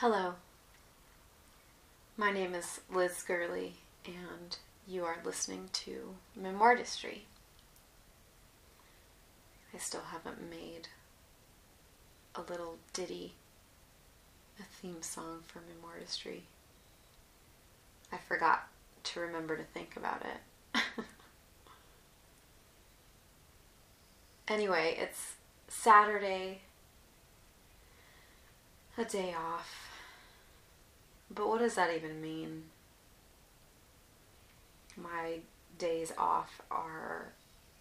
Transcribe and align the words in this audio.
Hello. 0.00 0.32
My 2.16 2.32
name 2.32 2.54
is 2.54 2.80
Liz 2.90 3.22
Gurley, 3.22 3.74
and 4.06 4.56
you 4.88 5.04
are 5.04 5.18
listening 5.22 5.68
to 5.74 6.14
Memoirtistry. 6.40 7.24
I 9.74 9.76
still 9.76 10.00
haven't 10.10 10.48
made 10.48 10.88
a 12.34 12.40
little 12.40 12.78
ditty, 12.94 13.34
a 14.58 14.62
theme 14.62 15.02
song 15.02 15.40
for 15.46 15.58
Memoirtistry. 15.58 16.44
I 18.10 18.16
forgot 18.26 18.68
to 19.04 19.20
remember 19.20 19.54
to 19.54 19.64
think 19.64 19.96
about 19.98 20.22
it. 20.22 20.82
anyway, 24.48 24.96
it's 24.98 25.34
Saturday, 25.68 26.62
a 28.96 29.04
day 29.04 29.34
off. 29.34 29.89
But 31.32 31.48
what 31.48 31.60
does 31.60 31.76
that 31.76 31.94
even 31.94 32.20
mean? 32.20 32.64
My 34.96 35.38
days 35.78 36.12
off 36.18 36.60
are 36.70 37.28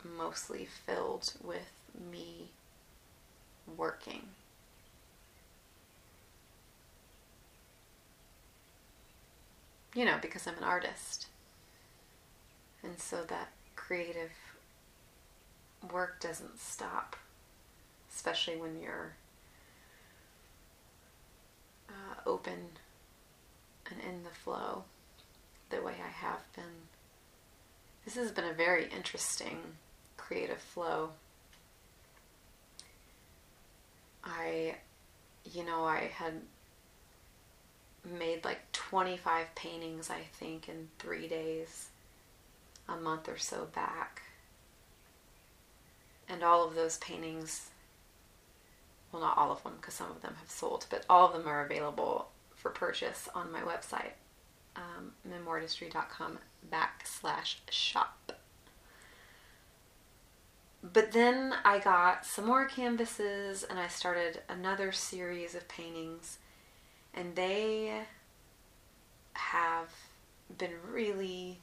mostly 0.04 0.66
filled 0.86 1.34
with 1.44 1.72
me 2.12 2.50
working. 3.76 4.22
You 9.96 10.06
know, 10.06 10.18
because 10.22 10.46
I'm 10.46 10.58
an 10.58 10.64
artist. 10.64 11.28
And 12.84 13.00
so 13.00 13.24
that 13.28 13.50
creative 13.76 14.32
work 15.92 16.22
doesn't 16.22 16.60
stop, 16.60 17.16
especially 18.14 18.56
when 18.56 18.80
you're 18.80 19.14
uh, 21.90 22.22
open 22.26 22.70
and 23.90 24.00
in 24.02 24.24
the 24.24 24.30
flow 24.30 24.84
the 25.70 25.82
way 25.82 25.94
I 26.04 26.10
have 26.10 26.42
been. 26.56 26.88
This 28.06 28.16
has 28.16 28.32
been 28.32 28.46
a 28.46 28.54
very 28.54 28.88
interesting 28.96 29.58
creative 30.18 30.60
flow. 30.60 31.12
I, 34.24 34.76
you 35.52 35.66
know, 35.66 35.86
I 35.86 36.10
had 36.14 36.34
made 38.18 38.46
like 38.46 38.72
25 38.72 39.54
paintings, 39.56 40.10
I 40.10 40.22
think, 40.34 40.70
in 40.70 40.88
three 40.98 41.28
days, 41.28 41.90
a 42.88 42.96
month 42.96 43.30
or 43.30 43.38
so 43.38 43.68
back. 43.74 44.24
And 46.28 46.44
all 46.44 46.68
of 46.68 46.76
those 46.76 46.98
paintings, 46.98 47.70
well, 49.12 49.22
not 49.22 49.38
all 49.38 49.52
of 49.52 49.64
them, 49.64 49.74
because 49.80 49.96
some 49.96 50.12
of 50.12 50.22
them 50.22 50.36
have 50.40 50.50
sold, 50.50 50.86
but 50.90 51.06
all 51.10 51.28
of 51.28 51.34
them 51.34 51.48
are 51.48 51.66
available 51.66 52.30
for 52.60 52.70
purchase 52.70 53.30
on 53.34 53.52
my 53.52 53.62
website, 53.62 54.12
um, 54.76 55.14
memoirtistry.com 55.28 56.38
backslash 56.72 57.56
shop. 57.72 58.34
But 60.82 61.12
then 61.12 61.54
I 61.66 61.80
got 61.80 62.26
some 62.26 62.46
more 62.46 62.66
canvases 62.66 63.64
and 63.64 63.80
I 63.80 63.88
started 63.88 64.42
another 64.48 64.92
series 64.92 65.56
of 65.56 65.68
paintings, 65.68 66.38
and 67.14 67.36
they 67.36 68.02
have 69.34 69.90
been 70.58 70.74
really 70.90 71.60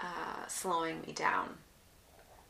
uh, 0.00 0.46
slowing 0.46 1.00
me 1.02 1.12
down. 1.12 1.56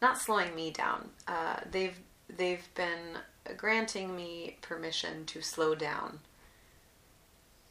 Not 0.01 0.19
slowing 0.19 0.55
me 0.55 0.71
down. 0.71 1.11
Uh, 1.29 1.57
they've 1.71 1.99
they've 2.29 2.69
been 2.75 3.19
granting 3.57 4.17
me 4.17 4.57
permission 4.63 5.27
to 5.27 5.43
slow 5.43 5.75
down 5.75 6.21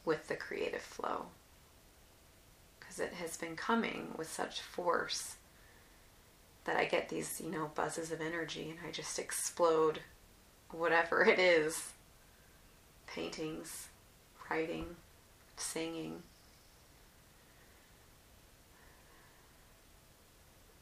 with 0.05 0.27
the 0.27 0.35
creative 0.35 0.81
flow 0.81 1.25
because 2.79 2.99
it 2.99 3.13
has 3.13 3.37
been 3.37 3.55
coming 3.55 4.13
with 4.17 4.31
such 4.31 4.61
force 4.61 5.35
that 6.65 6.75
I 6.75 6.85
get 6.85 7.09
these, 7.09 7.41
you 7.43 7.49
know, 7.49 7.71
buzzes 7.73 8.11
of 8.11 8.21
energy 8.21 8.69
and 8.69 8.79
I 8.87 8.91
just 8.91 9.17
explode 9.17 9.99
whatever 10.69 11.23
it 11.23 11.39
is 11.39 11.93
paintings, 13.07 13.89
writing, 14.49 14.85
singing. 15.57 16.23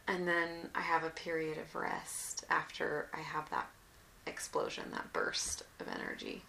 And 0.08 0.28
then 0.28 0.70
I 0.74 0.82
have 0.82 1.04
a 1.04 1.10
period 1.10 1.58
of 1.58 1.76
rest 1.76 2.44
after 2.50 3.08
I 3.14 3.20
have 3.20 3.50
that 3.52 3.70
explosion, 4.26 4.86
that 4.92 5.14
burst 5.14 5.64
of 5.80 5.88
energy 5.88 6.44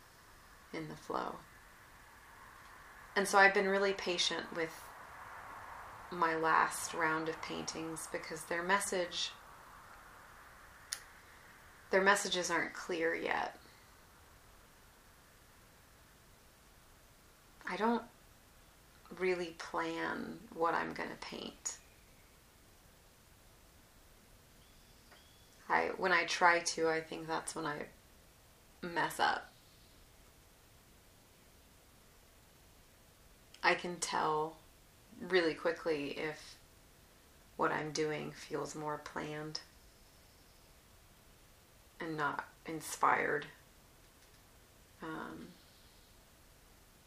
in 0.72 0.88
the 0.88 0.96
flow. 0.96 1.36
And 3.16 3.26
so 3.26 3.38
I've 3.38 3.54
been 3.54 3.68
really 3.68 3.92
patient 3.92 4.44
with 4.56 4.72
my 6.10 6.34
last 6.36 6.94
round 6.94 7.28
of 7.28 7.40
paintings 7.42 8.08
because 8.10 8.42
their 8.44 8.62
message 8.62 9.30
their 11.90 12.00
messages 12.00 12.50
aren't 12.50 12.72
clear 12.72 13.14
yet. 13.14 13.56
I 17.68 17.76
don't 17.76 18.02
really 19.18 19.54
plan 19.58 20.38
what 20.54 20.74
I'm 20.74 20.92
going 20.92 21.08
to 21.08 21.16
paint. 21.16 21.78
I 25.68 25.90
when 25.96 26.12
I 26.12 26.24
try 26.24 26.60
to, 26.60 26.88
I 26.88 27.00
think 27.00 27.26
that's 27.26 27.54
when 27.54 27.66
I 27.66 27.86
mess 28.82 29.20
up. 29.20 29.49
I 33.62 33.74
can 33.74 33.96
tell 33.96 34.56
really 35.28 35.54
quickly 35.54 36.18
if 36.18 36.56
what 37.56 37.72
I'm 37.72 37.92
doing 37.92 38.32
feels 38.32 38.74
more 38.74 38.98
planned 38.98 39.60
and 42.00 42.16
not 42.16 42.48
inspired. 42.64 43.46
Um, 45.02 45.48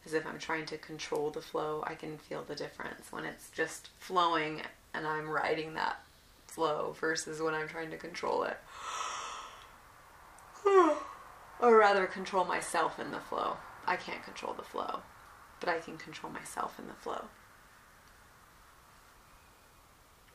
as 0.06 0.14
if 0.14 0.26
I'm 0.26 0.38
trying 0.38 0.66
to 0.66 0.78
control 0.78 1.30
the 1.30 1.42
flow, 1.42 1.82
I 1.86 1.94
can 1.94 2.18
feel 2.18 2.42
the 2.42 2.54
difference 2.54 3.10
when 3.10 3.24
it's 3.24 3.50
just 3.50 3.88
flowing 3.98 4.62
and 4.92 5.06
I'm 5.06 5.28
riding 5.28 5.74
that 5.74 6.02
flow 6.46 6.94
versus 7.00 7.40
when 7.40 7.54
I'm 7.54 7.66
trying 7.66 7.90
to 7.90 7.96
control 7.96 8.44
it. 8.44 8.58
or 11.60 11.76
rather, 11.76 12.06
control 12.06 12.44
myself 12.44 13.00
in 13.00 13.10
the 13.10 13.18
flow. 13.18 13.56
I 13.86 13.96
can't 13.96 14.22
control 14.22 14.54
the 14.54 14.62
flow 14.62 15.00
but 15.64 15.74
I 15.74 15.78
can 15.78 15.96
control 15.96 16.30
myself 16.30 16.78
in 16.78 16.86
the 16.88 16.92
flow. 16.92 17.24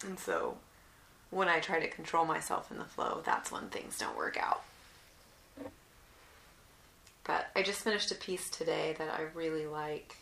And 0.04 0.18
so 0.18 0.58
when 1.30 1.48
I 1.48 1.60
try 1.60 1.80
to 1.80 1.88
control 1.88 2.26
myself 2.26 2.72
in 2.72 2.80
the 2.80 2.86
flow, 2.86 3.22
that's 3.24 3.52
when 3.52 3.70
things 3.70 4.00
don't 4.00 4.18
work 4.18 4.38
out. 4.42 4.64
But 7.26 7.50
I 7.56 7.62
just 7.62 7.84
finished 7.84 8.12
a 8.12 8.16
piece 8.16 8.50
today 8.50 8.96
that 8.98 9.14
I 9.14 9.26
really 9.36 9.68
like. 9.68 10.16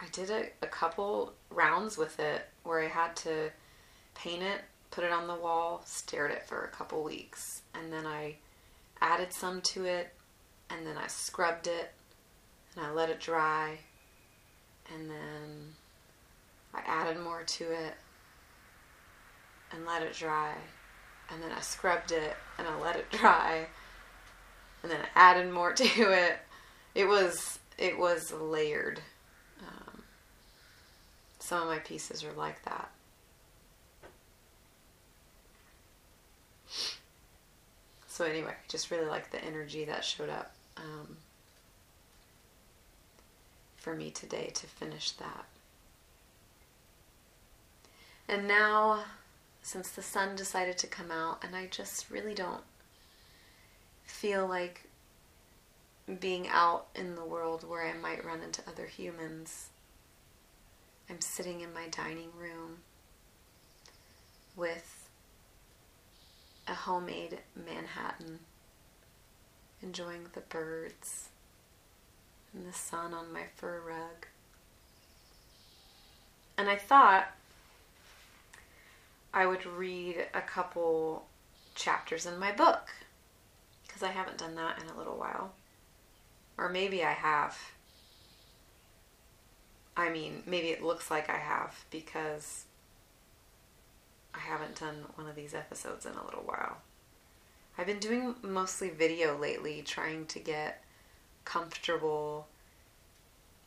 I 0.00 0.06
did 0.12 0.30
a, 0.30 0.46
a 0.62 0.66
couple 0.66 1.34
rounds 1.50 1.98
with 1.98 2.18
it 2.20 2.48
where 2.62 2.80
I 2.80 2.88
had 2.88 3.16
to 3.16 3.50
paint 4.14 4.42
it, 4.42 4.62
put 4.90 5.04
it 5.04 5.12
on 5.12 5.26
the 5.26 5.34
wall, 5.34 5.82
stare 5.84 6.26
at 6.26 6.34
it 6.34 6.46
for 6.46 6.64
a 6.64 6.68
couple 6.68 7.02
weeks, 7.02 7.60
and 7.74 7.92
then 7.92 8.06
I 8.06 8.36
added 9.02 9.34
some 9.34 9.60
to 9.60 9.84
it, 9.84 10.14
and 10.70 10.86
then 10.86 10.96
I 10.96 11.08
scrubbed 11.08 11.66
it, 11.66 11.92
and 12.76 12.84
I 12.84 12.90
let 12.90 13.10
it 13.10 13.20
dry 13.20 13.78
and 14.92 15.10
then 15.10 15.74
I 16.74 16.80
added 16.86 17.20
more 17.20 17.42
to 17.42 17.64
it 17.64 17.94
and 19.72 19.86
let 19.86 20.02
it 20.02 20.14
dry 20.14 20.54
and 21.30 21.42
then 21.42 21.52
I 21.52 21.60
scrubbed 21.60 22.12
it 22.12 22.36
and 22.58 22.66
I 22.66 22.80
let 22.80 22.96
it 22.96 23.10
dry 23.12 23.66
and 24.82 24.90
then 24.90 25.00
I 25.00 25.08
added 25.14 25.52
more 25.52 25.72
to 25.74 25.84
it. 25.84 26.38
It 26.94 27.06
was 27.06 27.58
it 27.78 27.98
was 27.98 28.32
layered. 28.32 29.00
Um, 29.62 30.02
some 31.38 31.62
of 31.62 31.68
my 31.68 31.78
pieces 31.78 32.24
are 32.24 32.32
like 32.32 32.62
that. 32.64 32.90
So 38.06 38.26
anyway, 38.26 38.54
just 38.68 38.90
really 38.90 39.06
like 39.06 39.30
the 39.30 39.42
energy 39.42 39.86
that 39.86 40.04
showed 40.04 40.28
up. 40.28 40.52
Um, 40.76 41.16
for 43.80 43.94
me 43.94 44.10
today 44.10 44.50
to 44.54 44.66
finish 44.66 45.10
that. 45.12 45.46
And 48.28 48.46
now, 48.46 49.04
since 49.62 49.90
the 49.90 50.02
sun 50.02 50.36
decided 50.36 50.78
to 50.78 50.86
come 50.86 51.10
out, 51.10 51.42
and 51.42 51.56
I 51.56 51.66
just 51.66 52.10
really 52.10 52.34
don't 52.34 52.62
feel 54.04 54.46
like 54.46 54.84
being 56.20 56.46
out 56.48 56.88
in 56.94 57.14
the 57.14 57.24
world 57.24 57.66
where 57.66 57.86
I 57.86 57.94
might 57.94 58.24
run 58.24 58.42
into 58.42 58.62
other 58.68 58.86
humans, 58.86 59.70
I'm 61.08 61.20
sitting 61.20 61.62
in 61.62 61.72
my 61.72 61.88
dining 61.88 62.30
room 62.38 62.78
with 64.54 65.08
a 66.68 66.74
homemade 66.74 67.38
Manhattan, 67.56 68.40
enjoying 69.82 70.26
the 70.34 70.40
birds 70.40 71.29
and 72.54 72.66
the 72.66 72.72
sun 72.72 73.14
on 73.14 73.32
my 73.32 73.44
fur 73.56 73.80
rug. 73.86 74.26
And 76.56 76.68
I 76.68 76.76
thought 76.76 77.28
I 79.32 79.46
would 79.46 79.64
read 79.64 80.26
a 80.34 80.40
couple 80.40 81.26
chapters 81.74 82.26
in 82.26 82.38
my 82.38 82.52
book 82.52 82.90
because 83.86 84.02
I 84.02 84.08
haven't 84.08 84.38
done 84.38 84.56
that 84.56 84.82
in 84.82 84.88
a 84.88 84.98
little 84.98 85.16
while. 85.16 85.52
Or 86.58 86.68
maybe 86.68 87.04
I 87.04 87.12
have. 87.12 87.56
I 89.96 90.10
mean, 90.10 90.42
maybe 90.46 90.68
it 90.68 90.82
looks 90.82 91.10
like 91.10 91.30
I 91.30 91.38
have 91.38 91.84
because 91.90 92.64
I 94.34 94.40
haven't 94.40 94.78
done 94.78 95.04
one 95.14 95.28
of 95.28 95.36
these 95.36 95.54
episodes 95.54 96.06
in 96.06 96.12
a 96.12 96.24
little 96.24 96.42
while. 96.42 96.78
I've 97.78 97.86
been 97.86 97.98
doing 97.98 98.34
mostly 98.42 98.90
video 98.90 99.38
lately, 99.38 99.82
trying 99.82 100.26
to 100.26 100.38
get 100.38 100.84
comfortable 101.44 102.46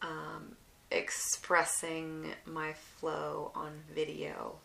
um, 0.02 0.56
expressing 0.92 2.34
my 2.46 2.74
flow 2.74 3.52
on 3.56 3.72
video. 3.94 4.56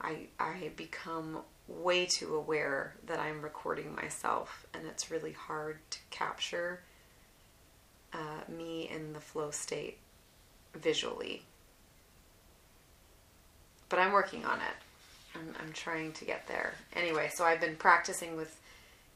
I, 0.00 0.26
I 0.38 0.70
become 0.76 1.38
way 1.66 2.06
too 2.06 2.34
aware 2.34 2.94
that 3.06 3.18
I'm 3.18 3.40
recording 3.40 3.94
myself, 3.94 4.66
and 4.74 4.86
it's 4.86 5.10
really 5.10 5.32
hard 5.32 5.78
to 5.90 5.98
capture 6.10 6.80
uh, 8.12 8.42
me 8.48 8.88
in 8.92 9.12
the 9.12 9.20
flow 9.20 9.50
state 9.50 9.98
visually. 10.74 11.42
But 13.88 13.98
I'm 13.98 14.12
working 14.12 14.44
on 14.44 14.58
it. 14.58 14.76
I'm, 15.34 15.54
I'm 15.60 15.72
trying 15.72 16.12
to 16.12 16.24
get 16.24 16.46
there. 16.46 16.74
Anyway, 16.94 17.30
so 17.32 17.44
I've 17.44 17.60
been 17.60 17.76
practicing 17.76 18.36
with 18.36 18.60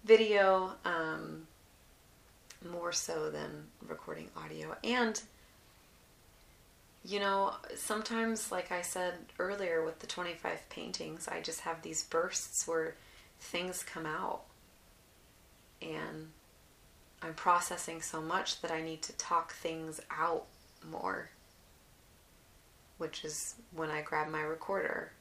video 0.05 0.73
um, 0.85 1.48
more 2.65 2.93
so 2.93 3.31
than 3.31 3.67
recording 3.87 4.29
audio. 4.37 4.77
And, 4.83 5.21
you 7.05 7.21
know, 7.21 7.55
sometimes, 7.77 8.51
like 8.51 8.73
I 8.73 8.83
said 8.83 9.15
earlier 9.39 9.85
with 9.85 10.01
the 10.01 10.07
25 10.07 10.69
paintings, 10.71 11.29
I 11.29 11.41
just 11.41 11.61
have 11.61 11.83
these 11.83 12.05
bursts 12.05 12.67
where 12.67 12.95
things 13.41 13.83
come 13.83 14.07
out. 14.07 14.43
And 15.81 16.29
I'm 17.23 17.35
processing 17.35 18.03
so 18.03 18.21
much 18.21 18.61
that 18.63 18.71
I 18.71 18.83
need 18.83 19.03
to 19.03 19.13
talk 19.13 19.53
things 19.53 20.01
out 20.11 20.47
more, 20.91 21.31
which 22.99 23.25
is 23.25 23.55
when 23.75 23.91
I 23.91 24.03
grab 24.03 24.29
my 24.29 24.43
recorder 24.43 25.13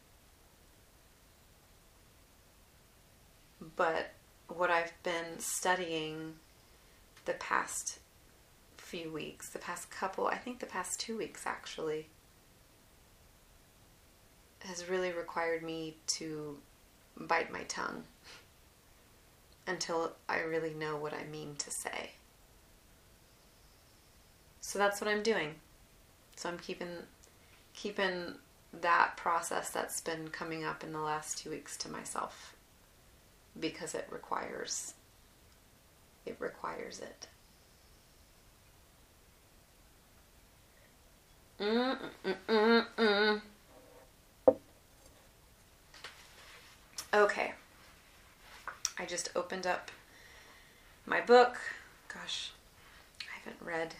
But 3.76 4.12
what 4.48 4.70
I've 4.70 4.94
been 5.04 5.40
studying 5.40 6.36
the 7.28 7.34
past 7.34 8.00
few 8.78 9.12
weeks, 9.12 9.50
the 9.50 9.60
past 9.60 9.92
couple, 9.92 10.28
I 10.28 10.38
think 10.38 10.60
the 10.60 10.66
past 10.66 11.00
two 11.00 11.18
weeks 11.18 11.46
actually, 11.46 12.08
has 14.62 14.90
really 14.90 15.12
required 15.12 15.62
me 15.62 15.98
to 16.08 16.58
bite 17.16 17.52
my 17.52 17.64
tongue 17.64 18.06
until 19.68 20.14
I 20.28 20.40
really 20.40 20.74
know 20.74 20.96
what 20.96 21.14
I 21.14 21.26
mean 21.26 21.56
to 21.58 21.70
say. 21.70 22.12
So 24.62 24.80
that's 24.80 25.02
what 25.02 25.10
I'm 25.10 25.24
doing. 25.24 25.56
So 26.36 26.50
I'm 26.50 26.58
keeping 26.58 26.90
keeping 27.74 28.34
that 28.82 29.16
process 29.18 29.70
that's 29.70 30.02
been 30.02 30.30
coming 30.30 30.64
up 30.64 30.84
in 30.84 30.92
the 30.92 31.00
last 31.00 31.38
two 31.38 31.50
weeks 31.50 31.78
to 31.78 31.90
myself 31.90 32.56
because 33.60 33.94
it 33.94 34.08
requires 34.10 34.94
it 36.28 36.38
requires 36.40 37.00
it. 37.00 37.28
Mm, 41.60 41.98
mm, 42.48 42.86
mm, 42.98 43.42
okay. 47.14 47.54
I 49.00 49.06
just 49.06 49.30
opened 49.36 49.66
up 49.66 49.92
my 51.06 51.22
book. 51.22 51.58
Gosh, 52.14 52.52
I 53.22 53.40
haven't 53.40 53.66
read, 53.66 53.96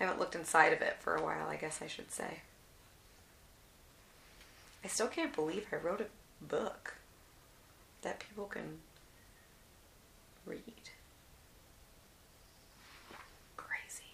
I 0.00 0.04
haven't 0.04 0.18
looked 0.20 0.34
inside 0.34 0.72
of 0.72 0.80
it 0.82 0.96
for 1.00 1.16
a 1.16 1.22
while, 1.22 1.48
I 1.48 1.56
guess 1.56 1.80
I 1.82 1.86
should 1.86 2.10
say. 2.12 2.40
I 4.84 4.88
still 4.88 5.08
can't 5.08 5.34
believe 5.34 5.66
I 5.72 5.76
wrote 5.76 6.00
a 6.00 6.44
book 6.44 6.94
that 8.02 8.20
people 8.20 8.44
can 8.46 8.78
read. 10.46 10.62
Crazy. 13.56 14.04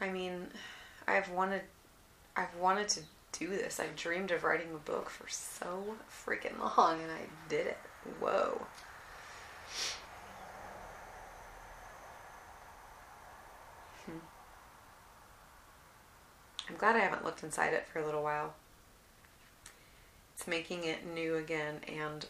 I 0.00 0.10
mean, 0.10 0.48
I've 1.06 1.30
wanted 1.30 1.62
I've 2.36 2.54
wanted 2.56 2.88
to 2.90 3.00
do 3.32 3.48
this. 3.48 3.80
I've 3.80 3.96
dreamed 3.96 4.30
of 4.30 4.44
writing 4.44 4.68
a 4.74 4.78
book 4.78 5.10
for 5.10 5.28
so 5.28 5.96
freaking 6.08 6.58
long 6.76 7.00
and 7.02 7.10
I 7.10 7.22
did 7.48 7.66
it. 7.66 7.78
Whoa. 8.20 8.66
Hmm. 14.06 14.18
I'm 16.68 16.76
glad 16.76 16.96
I 16.96 17.00
haven't 17.00 17.24
looked 17.24 17.42
inside 17.42 17.72
it 17.74 17.86
for 17.92 17.98
a 17.98 18.04
little 18.04 18.22
while. 18.22 18.54
It's 20.34 20.46
making 20.46 20.84
it 20.84 21.06
new 21.06 21.36
again 21.36 21.80
and 21.88 22.26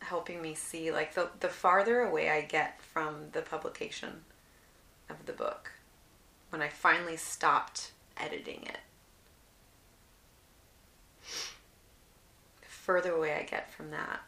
helping 0.00 0.42
me 0.42 0.54
see 0.54 0.92
like 0.92 1.14
the 1.14 1.30
the 1.40 1.48
farther 1.48 2.00
away 2.00 2.28
I 2.28 2.42
get 2.42 2.82
from 2.82 3.30
the 3.32 3.40
publication 3.40 4.24
of 5.08 5.24
the 5.24 5.32
book 5.32 5.70
when 6.54 6.62
I 6.62 6.68
finally 6.68 7.16
stopped 7.16 7.90
editing 8.16 8.62
it. 8.62 8.78
The 12.60 12.68
further 12.68 13.10
away 13.10 13.34
I 13.34 13.42
get 13.42 13.72
from 13.72 13.90
that, 13.90 14.20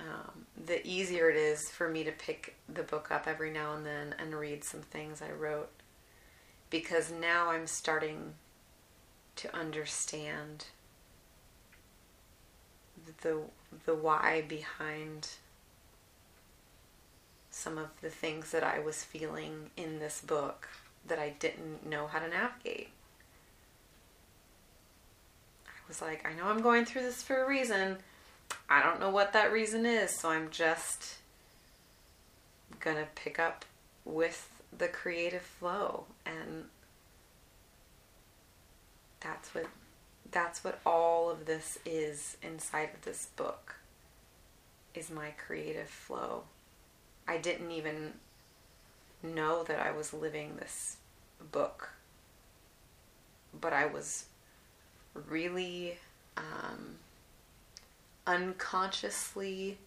um, 0.00 0.46
the 0.66 0.84
easier 0.84 1.30
it 1.30 1.36
is 1.36 1.70
for 1.70 1.88
me 1.88 2.02
to 2.02 2.10
pick 2.10 2.56
the 2.68 2.82
book 2.82 3.12
up 3.12 3.28
every 3.28 3.52
now 3.52 3.74
and 3.74 3.86
then 3.86 4.16
and 4.18 4.34
read 4.34 4.64
some 4.64 4.80
things 4.80 5.22
I 5.22 5.30
wrote 5.30 5.70
because 6.70 7.12
now 7.12 7.50
I'm 7.50 7.68
starting 7.68 8.34
to 9.36 9.56
understand 9.56 10.64
the 13.22 13.42
the 13.84 13.94
why 13.94 14.42
behind 14.48 15.28
some 17.50 17.78
of 17.78 17.90
the 18.02 18.10
things 18.10 18.50
that 18.50 18.64
I 18.64 18.80
was 18.80 19.04
feeling 19.04 19.70
in 19.76 20.00
this 20.00 20.20
book 20.20 20.66
that 21.08 21.18
I 21.18 21.30
didn't 21.38 21.86
know 21.86 22.06
how 22.06 22.18
to 22.18 22.28
navigate. 22.28 22.88
I 25.66 25.88
was 25.88 26.02
like, 26.02 26.26
I 26.26 26.34
know 26.34 26.46
I'm 26.46 26.62
going 26.62 26.84
through 26.84 27.02
this 27.02 27.22
for 27.22 27.42
a 27.42 27.48
reason. 27.48 27.98
I 28.68 28.82
don't 28.82 29.00
know 29.00 29.10
what 29.10 29.32
that 29.32 29.52
reason 29.52 29.86
is, 29.86 30.18
so 30.18 30.30
I'm 30.30 30.50
just 30.50 31.16
gonna 32.80 33.06
pick 33.14 33.38
up 33.38 33.64
with 34.04 34.48
the 34.76 34.88
creative 34.88 35.42
flow 35.42 36.04
and 36.24 36.64
that's 39.20 39.54
what 39.54 39.66
that's 40.30 40.62
what 40.64 40.80
all 40.84 41.30
of 41.30 41.46
this 41.46 41.78
is 41.86 42.36
inside 42.42 42.90
of 42.94 43.02
this 43.02 43.28
book 43.36 43.76
is 44.94 45.10
my 45.10 45.30
creative 45.30 45.88
flow. 45.88 46.42
I 47.28 47.38
didn't 47.38 47.70
even 47.70 48.14
know 49.22 49.62
that 49.64 49.80
I 49.80 49.92
was 49.92 50.12
living 50.12 50.56
this 50.56 50.96
book, 51.52 51.90
but 53.58 53.72
I 53.72 53.86
was 53.86 54.26
really 55.28 55.98
um, 56.36 56.96
unconsciously 58.26 59.78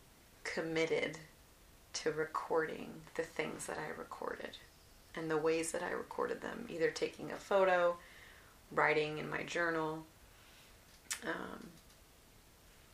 committed 0.43 1.17
to 1.93 2.11
recording 2.11 2.89
the 3.15 3.23
things 3.23 3.65
that 3.65 3.77
I 3.77 3.97
recorded 3.97 4.57
and 5.15 5.29
the 5.29 5.37
ways 5.37 5.71
that 5.71 5.83
I 5.83 5.91
recorded 5.91 6.41
them, 6.41 6.65
either 6.69 6.91
taking 6.91 7.31
a 7.31 7.35
photo, 7.35 7.97
writing 8.71 9.17
in 9.17 9.29
my 9.29 9.43
journal, 9.43 10.05
um, 11.25 11.67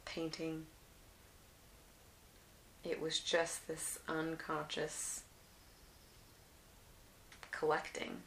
painting. 0.06 0.66
It 2.84 3.02
was 3.02 3.20
just 3.20 3.68
this 3.68 4.00
unconscious 4.08 5.24
collecting. 7.58 8.18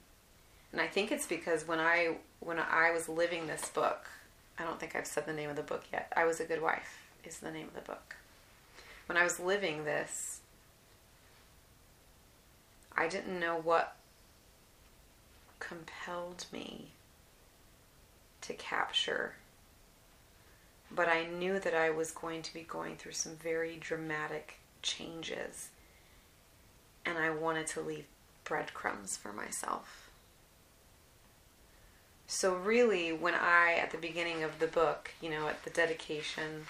And 0.73 0.81
I 0.81 0.87
think 0.87 1.11
it's 1.11 1.27
because 1.27 1.67
when 1.67 1.81
I 1.81 2.17
when 2.41 2.59
I 2.59 2.91
was 2.93 3.09
living 3.09 3.47
this 3.47 3.69
book, 3.69 4.07
I 4.59 4.65
don't 4.65 4.79
think 4.79 4.95
I've 4.95 5.07
said 5.07 5.27
the 5.27 5.33
name 5.33 5.51
of 5.51 5.57
the 5.57 5.63
book 5.63 5.85
yet. 5.93 6.13
I 6.17 6.25
was 6.25 6.41
a 6.41 6.45
good 6.45 6.63
wife 6.63 7.03
is 7.25 7.39
the 7.39 7.51
name 7.51 7.69
of 7.69 7.75
the 7.75 7.81
book. 7.81 8.17
When 9.07 9.19
I 9.19 9.25
was 9.25 9.41
living 9.41 9.85
this, 9.85 10.41
I 12.97 13.09
didn't 13.09 13.41
know 13.41 13.57
what 13.57 13.97
compelled 15.59 16.47
me 16.53 16.89
to 18.43 18.53
capture 18.55 19.35
but 20.91 21.09
I 21.09 21.27
knew 21.27 21.59
that 21.61 21.75
I 21.75 21.91
was 21.91 22.11
going 22.11 22.43
to 22.43 22.55
be 22.55 22.63
going 22.63 22.97
through 22.97 23.13
some 23.13 23.37
very 23.37 23.77
dramatic 23.77 24.59
changes. 24.83 25.69
and 27.05 27.17
I 27.17 27.31
wanted 27.31 27.67
to 27.69 27.81
leave 27.81 28.05
breadcrumbs 28.49 29.17
for 29.17 29.33
myself. 29.33 30.11
So, 32.27 32.55
really, 32.55 33.13
when 33.13 33.35
I, 33.35 33.79
at 33.81 33.91
the 33.91 33.99
beginning 33.99 34.43
of 34.43 34.59
the 34.59 34.67
book, 34.67 35.13
you 35.21 35.31
know, 35.31 35.49
at 35.49 35.65
the 35.65 35.71
dedication, 35.71 36.67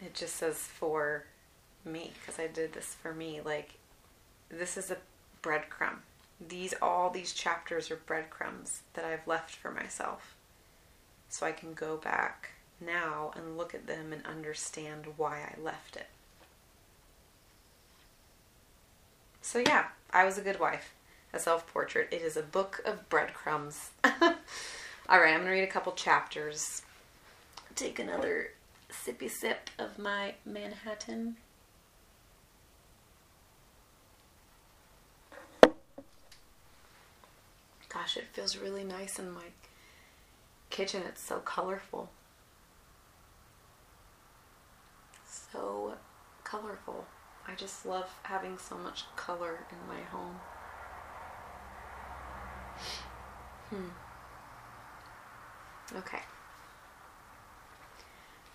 it 0.00 0.14
just 0.14 0.36
says 0.36 0.56
for 0.56 1.24
me, 1.84 2.12
because 2.18 2.40
I 2.40 2.48
did 2.48 2.72
this 2.72 2.96
for 3.00 3.14
me. 3.14 3.40
Like, 3.44 3.74
this 4.48 4.76
is 4.76 4.90
a 4.90 4.96
breadcrumb. 5.42 5.98
These, 6.40 6.74
all 6.82 7.10
these 7.10 7.32
chapters 7.32 7.90
are 7.90 7.96
breadcrumbs 7.96 8.82
that 8.94 9.04
I've 9.04 9.26
left 9.28 9.54
for 9.54 9.70
myself. 9.70 10.34
So 11.28 11.46
I 11.46 11.52
can 11.52 11.74
go 11.74 11.96
back 11.96 12.50
now 12.80 13.32
and 13.36 13.56
look 13.56 13.74
at 13.74 13.86
them 13.86 14.12
and 14.12 14.26
understand 14.26 15.06
why 15.16 15.38
I 15.38 15.60
left 15.60 15.96
it. 15.96 16.08
So, 19.44 19.58
yeah, 19.58 19.88
I 20.10 20.24
was 20.24 20.38
a 20.38 20.40
good 20.40 20.58
wife. 20.58 20.94
A 21.34 21.38
self 21.38 21.66
portrait. 21.66 22.08
It 22.10 22.22
is 22.22 22.34
a 22.34 22.42
book 22.42 22.80
of 22.86 23.10
breadcrumbs. 23.10 23.90
All 24.04 25.20
right, 25.20 25.34
I'm 25.34 25.40
going 25.40 25.44
to 25.44 25.50
read 25.50 25.64
a 25.64 25.70
couple 25.70 25.92
chapters. 25.92 26.80
Take 27.74 27.98
another 27.98 28.52
sippy 28.90 29.30
sip 29.30 29.68
of 29.78 29.98
my 29.98 30.32
Manhattan. 30.46 31.36
Gosh, 37.90 38.16
it 38.16 38.24
feels 38.32 38.56
really 38.56 38.82
nice 38.82 39.18
in 39.18 39.30
my 39.30 39.44
kitchen. 40.70 41.02
It's 41.06 41.22
so 41.22 41.40
colorful. 41.40 42.08
So 45.26 45.96
colorful. 46.44 47.04
I 47.46 47.54
just 47.54 47.84
love 47.84 48.10
having 48.22 48.58
so 48.58 48.76
much 48.76 49.04
color 49.16 49.66
in 49.70 49.88
my 49.88 50.02
home. 50.04 50.40
Hmm. 53.70 53.88
Okay. 55.98 56.20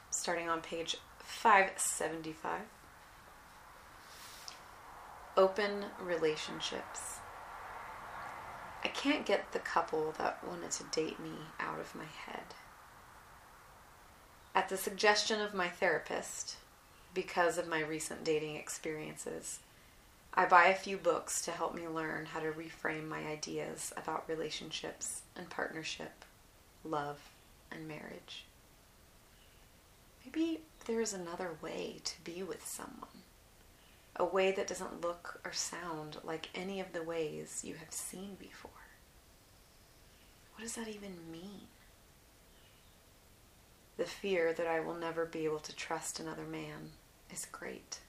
Starting 0.10 0.50
on 0.50 0.62
page 0.62 0.98
575. 1.20 2.62
Open 5.38 5.86
relationships. 6.02 7.20
I 8.84 8.88
can't 8.88 9.26
get 9.26 9.52
the 9.52 9.60
couple 9.60 10.14
that 10.18 10.44
wanted 10.46 10.72
to 10.72 10.84
date 10.86 11.20
me 11.20 11.32
out 11.60 11.80
of 11.80 11.96
my 11.96 12.06
head. 12.26 12.56
At 14.56 14.70
the 14.70 14.78
suggestion 14.78 15.40
of 15.42 15.54
my 15.54 15.70
therapist, 15.70 16.58
because 17.14 17.58
of 17.58 17.68
my 17.68 17.82
recent 17.82 18.24
dating 18.24 18.56
experiences, 18.56 19.60
I 20.34 20.46
buy 20.46 20.68
a 20.68 20.76
few 20.76 20.98
books 20.98 21.42
to 21.42 21.52
help 21.52 21.74
me 21.74 21.88
learn 21.88 22.28
how 22.28 22.40
to 22.40 22.52
reframe 22.52 23.08
my 23.08 23.26
ideas 23.26 23.92
about 23.98 24.30
relationships 24.30 25.24
and 25.36 25.50
partnership, 25.50 26.24
love, 26.84 27.20
and 27.72 27.88
marriage. 27.88 28.46
Maybe 30.24 30.62
there 30.86 31.02
is 31.02 31.14
another 31.14 31.58
way 31.62 32.00
to 32.04 32.22
be 32.24 32.44
with 32.44 32.66
someone, 32.66 33.24
a 34.16 34.26
way 34.26 34.52
that 34.52 34.68
doesn't 34.68 35.02
look 35.02 35.42
or 35.44 35.52
sound 35.52 36.18
like 36.24 36.50
any 36.54 36.80
of 36.80 36.94
the 36.94 37.04
ways 37.04 37.64
you 37.66 37.76
have 37.76 37.92
seen 37.92 38.38
before. 38.40 38.72
What 40.54 40.62
does 40.64 40.76
that 40.76 40.88
even 40.88 41.32
mean? 41.32 41.62
The 43.98 44.06
fear 44.06 44.54
that 44.54 44.68
I 44.68 44.80
will 44.80 44.96
never 44.96 45.26
be 45.26 45.46
able 45.46 45.60
to 45.60 45.76
trust 45.76 46.20
another 46.20 46.46
man 46.46 46.92
is 47.32 47.46
great. 47.52 48.00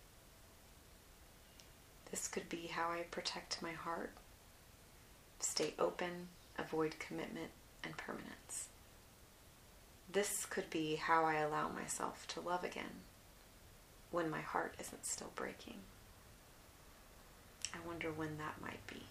This 2.10 2.26
could 2.26 2.48
be 2.48 2.66
how 2.66 2.90
I 2.90 3.02
protect 3.10 3.62
my 3.62 3.72
heart, 3.72 4.12
stay 5.38 5.74
open, 5.78 6.28
avoid 6.58 6.98
commitment 6.98 7.50
and 7.84 7.96
permanence. 7.96 8.68
This 10.12 10.44
could 10.44 10.68
be 10.70 10.96
how 10.96 11.24
I 11.24 11.36
allow 11.36 11.68
myself 11.68 12.26
to 12.28 12.40
love 12.40 12.64
again 12.64 13.04
when 14.10 14.28
my 14.28 14.40
heart 14.40 14.74
isn't 14.80 15.06
still 15.06 15.30
breaking. 15.36 15.76
I 17.72 17.78
wonder 17.86 18.10
when 18.10 18.36
that 18.38 18.60
might 18.60 18.84
be. 18.88 19.02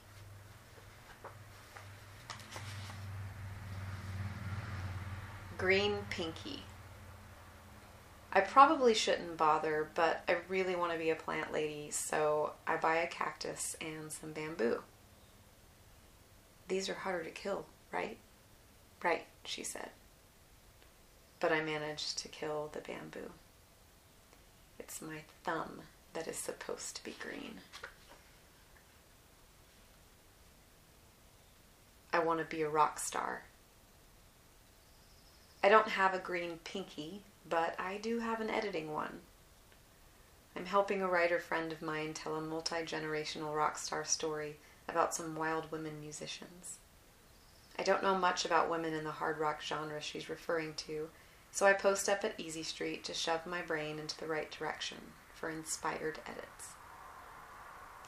Green 5.57 5.97
Pinky. 6.09 6.63
I 8.31 8.41
probably 8.41 8.93
shouldn't 8.93 9.37
bother, 9.37 9.89
but 9.95 10.21
I 10.27 10.37
really 10.47 10.75
want 10.75 10.91
to 10.91 10.99
be 10.99 11.09
a 11.09 11.15
plant 11.15 11.51
lady, 11.51 11.89
so 11.89 12.53
I 12.67 12.77
buy 12.77 12.97
a 12.97 13.07
cactus 13.07 13.75
and 13.81 14.11
some 14.11 14.33
bamboo. 14.33 14.83
These 16.67 16.89
are 16.89 16.93
harder 16.93 17.23
to 17.23 17.31
kill, 17.31 17.65
right? 17.91 18.17
Right, 19.03 19.25
she 19.43 19.63
said. 19.63 19.89
But 21.39 21.51
I 21.51 21.61
managed 21.61 22.19
to 22.19 22.27
kill 22.27 22.69
the 22.71 22.81
bamboo. 22.81 23.31
It's 24.77 25.01
my 25.01 25.21
thumb 25.43 25.81
that 26.13 26.27
is 26.27 26.37
supposed 26.37 26.95
to 26.97 27.03
be 27.03 27.15
green. 27.19 27.55
I 32.13 32.19
want 32.19 32.39
to 32.39 32.45
be 32.45 32.61
a 32.61 32.69
rock 32.69 32.99
star. 32.99 33.43
I 35.63 35.69
don't 35.69 35.89
have 35.89 36.13
a 36.13 36.19
green 36.19 36.59
pinky, 36.63 37.21
but 37.49 37.75
I 37.79 37.97
do 37.97 38.19
have 38.19 38.41
an 38.41 38.49
editing 38.49 38.93
one. 38.93 39.21
I'm 40.55 40.65
helping 40.65 41.01
a 41.01 41.07
writer 41.07 41.39
friend 41.39 41.71
of 41.71 41.81
mine 41.81 42.13
tell 42.13 42.35
a 42.35 42.41
multi 42.41 42.83
generational 42.83 43.55
rock 43.55 43.77
star 43.77 44.05
story 44.05 44.57
about 44.87 45.15
some 45.15 45.35
wild 45.35 45.71
women 45.71 45.99
musicians. 45.99 46.77
I 47.77 47.83
don't 47.83 48.03
know 48.03 48.15
much 48.15 48.45
about 48.45 48.69
women 48.69 48.93
in 48.93 49.03
the 49.03 49.11
hard 49.11 49.37
rock 49.37 49.61
genre 49.61 50.01
she's 50.01 50.29
referring 50.29 50.73
to, 50.75 51.09
so 51.51 51.65
I 51.65 51.73
post 51.73 52.09
up 52.09 52.23
at 52.23 52.39
Easy 52.39 52.63
Street 52.63 53.03
to 53.05 53.13
shove 53.13 53.45
my 53.45 53.61
brain 53.61 53.99
into 53.99 54.17
the 54.17 54.27
right 54.27 54.51
direction 54.51 54.97
for 55.33 55.49
inspired 55.49 56.19
edits. 56.25 56.73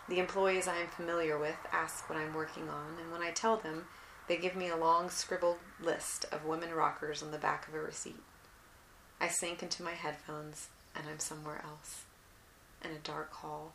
The 0.09 0.19
employees 0.19 0.67
I 0.67 0.77
am 0.77 0.87
familiar 0.87 1.39
with 1.39 1.55
ask 1.71 2.09
what 2.09 2.17
I'm 2.17 2.33
working 2.33 2.67
on, 2.67 2.97
and 3.01 3.11
when 3.11 3.21
I 3.21 3.31
tell 3.31 3.55
them, 3.55 3.85
they 4.27 4.35
give 4.37 4.55
me 4.55 4.67
a 4.67 4.75
long 4.75 5.09
scribbled 5.09 5.59
list 5.79 6.25
of 6.31 6.45
women 6.45 6.73
rockers 6.73 7.23
on 7.23 7.31
the 7.31 7.37
back 7.37 7.67
of 7.67 7.73
a 7.73 7.79
receipt. 7.79 8.21
I 9.21 9.27
sink 9.27 9.61
into 9.61 9.83
my 9.83 9.91
headphones 9.91 10.67
and 10.95 11.05
I'm 11.07 11.19
somewhere 11.19 11.61
else, 11.63 12.05
in 12.83 12.89
a 12.89 12.97
dark 13.03 13.31
hall, 13.31 13.73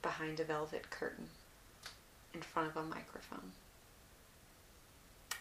behind 0.00 0.38
a 0.38 0.44
velvet 0.44 0.90
curtain, 0.90 1.26
in 2.32 2.40
front 2.40 2.68
of 2.68 2.76
a 2.76 2.84
microphone. 2.84 3.50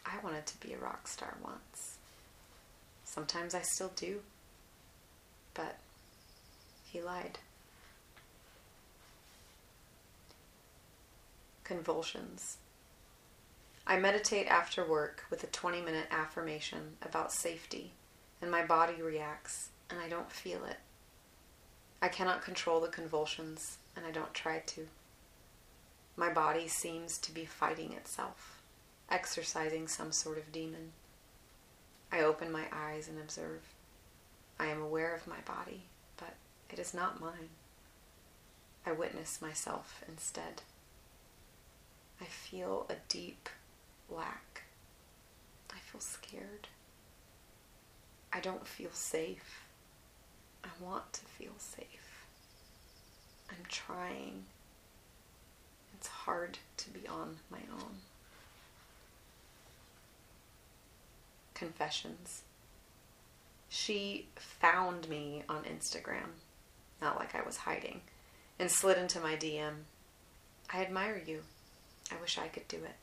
I 0.03 0.17
wanted 0.23 0.47
to 0.47 0.59
be 0.59 0.73
a 0.73 0.79
rock 0.79 1.07
star 1.07 1.37
once. 1.43 1.99
Sometimes 3.05 3.53
I 3.53 3.61
still 3.61 3.91
do, 3.95 4.21
but 5.53 5.77
he 6.91 6.99
lied. 6.99 7.37
Convulsions. 11.63 12.57
I 13.85 13.99
meditate 13.99 14.47
after 14.47 14.83
work 14.83 15.25
with 15.29 15.43
a 15.43 15.47
20 15.47 15.81
minute 15.81 16.07
affirmation 16.09 16.97
about 17.03 17.31
safety 17.31 17.91
and 18.41 18.49
my 18.51 18.65
body 18.65 19.01
reacts, 19.01 19.69
and 19.89 19.99
I 19.99 20.09
don't 20.09 20.31
feel 20.31 20.63
it. 20.65 20.77
I 22.01 22.07
cannot 22.07 22.43
control 22.43 22.79
the 22.79 22.87
convulsions, 22.87 23.77
and 23.95 24.05
I 24.05 24.11
don't 24.11 24.33
try 24.33 24.59
to. 24.59 24.87
My 26.15 26.29
body 26.29 26.67
seems 26.67 27.17
to 27.19 27.33
be 27.33 27.45
fighting 27.45 27.93
itself, 27.93 28.61
exercising 29.09 29.87
some 29.87 30.11
sort 30.11 30.37
of 30.37 30.51
demon. 30.51 30.91
I 32.11 32.21
open 32.21 32.51
my 32.51 32.65
eyes 32.71 33.07
and 33.07 33.19
observe. 33.19 33.61
I 34.59 34.67
am 34.67 34.81
aware 34.81 35.15
of 35.15 35.27
my 35.27 35.39
body, 35.45 35.83
but 36.17 36.33
it 36.69 36.79
is 36.79 36.93
not 36.93 37.21
mine. 37.21 37.49
I 38.85 38.91
witness 38.91 39.41
myself 39.41 40.03
instead. 40.07 40.61
I 42.21 42.25
feel 42.25 42.85
a 42.89 42.95
deep 43.07 43.49
lack. 44.09 44.63
I 45.71 45.77
feel 45.79 46.01
scared. 46.01 46.67
I 48.31 48.39
don't 48.39 48.67
feel 48.67 48.91
safe. 48.93 49.63
I 50.63 50.69
want 50.81 51.13
to 51.13 51.25
feel 51.25 51.53
safe. 51.57 52.25
I'm 53.49 53.63
trying. 53.67 54.45
It's 55.93 56.07
hard 56.07 56.59
to 56.77 56.89
be 56.91 57.07
on 57.07 57.37
my 57.49 57.59
own. 57.73 57.97
Confessions. 61.53 62.43
She 63.69 64.27
found 64.35 65.09
me 65.09 65.43
on 65.49 65.63
Instagram, 65.63 66.37
not 67.01 67.17
like 67.17 67.35
I 67.35 67.41
was 67.41 67.57
hiding, 67.57 68.01
and 68.59 68.71
slid 68.71 68.97
into 68.97 69.19
my 69.19 69.35
DM. 69.35 69.83
I 70.71 70.81
admire 70.81 71.21
you. 71.25 71.41
I 72.11 72.19
wish 72.21 72.37
I 72.37 72.47
could 72.47 72.67
do 72.67 72.77
it. 72.77 72.95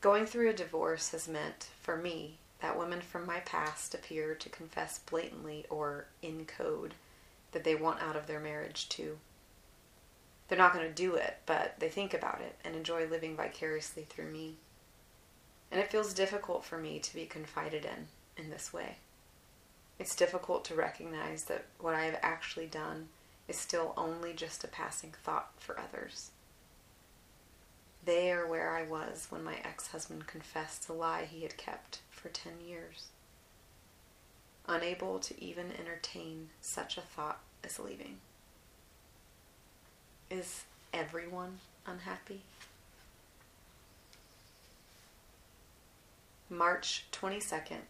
Going 0.00 0.26
through 0.26 0.50
a 0.50 0.54
divorce 0.54 1.10
has 1.10 1.28
meant, 1.28 1.68
for 1.82 1.96
me, 1.96 2.38
that 2.60 2.78
women 2.78 3.00
from 3.00 3.26
my 3.26 3.40
past 3.40 3.94
appear 3.94 4.34
to 4.34 4.48
confess 4.48 4.98
blatantly 4.98 5.64
or 5.70 6.06
in 6.22 6.44
code 6.44 6.94
that 7.52 7.64
they 7.64 7.74
want 7.74 8.02
out 8.02 8.16
of 8.16 8.26
their 8.26 8.40
marriage 8.40 8.88
too. 8.88 9.18
They're 10.48 10.58
not 10.58 10.74
going 10.74 10.86
to 10.86 10.92
do 10.92 11.14
it, 11.14 11.38
but 11.46 11.76
they 11.78 11.88
think 11.88 12.12
about 12.12 12.40
it 12.40 12.56
and 12.64 12.74
enjoy 12.74 13.06
living 13.06 13.36
vicariously 13.36 14.04
through 14.04 14.30
me. 14.30 14.56
And 15.70 15.80
it 15.80 15.90
feels 15.90 16.12
difficult 16.12 16.64
for 16.64 16.76
me 16.76 16.98
to 16.98 17.14
be 17.14 17.26
confided 17.26 17.84
in 17.84 18.08
in 18.36 18.50
this 18.50 18.72
way. 18.72 18.96
It's 19.98 20.16
difficult 20.16 20.64
to 20.66 20.74
recognize 20.74 21.44
that 21.44 21.66
what 21.78 21.94
I 21.94 22.04
have 22.04 22.18
actually 22.22 22.66
done 22.66 23.08
is 23.46 23.58
still 23.58 23.94
only 23.96 24.32
just 24.32 24.64
a 24.64 24.68
passing 24.68 25.12
thought 25.22 25.50
for 25.58 25.78
others. 25.78 26.30
They 28.04 28.32
are 28.32 28.46
where 28.46 28.70
I 28.70 28.82
was 28.82 29.26
when 29.28 29.44
my 29.44 29.56
ex 29.56 29.88
husband 29.88 30.26
confessed 30.26 30.86
the 30.86 30.94
lie 30.94 31.24
he 31.24 31.42
had 31.42 31.56
kept 31.56 32.00
for 32.10 32.28
10 32.28 32.52
years. 32.66 33.08
Unable 34.66 35.18
to 35.18 35.42
even 35.42 35.72
entertain 35.78 36.50
such 36.60 36.96
a 36.96 37.02
thought 37.02 37.40
as 37.62 37.78
leaving. 37.78 38.18
Is 40.30 40.64
everyone 40.92 41.58
unhappy? 41.86 42.42
March 46.48 47.06
22nd, 47.12 47.82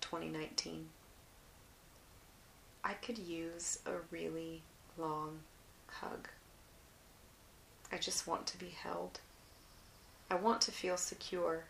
2019. 0.00 0.88
I 2.84 2.92
could 2.94 3.18
use 3.18 3.78
a 3.86 3.92
really 4.10 4.62
long 4.98 5.40
hug. 5.88 6.28
I 7.90 7.96
just 7.98 8.26
want 8.26 8.46
to 8.48 8.58
be 8.58 8.68
held. 8.68 9.20
I 10.30 10.36
want 10.36 10.60
to 10.62 10.72
feel 10.72 10.96
secure, 10.96 11.64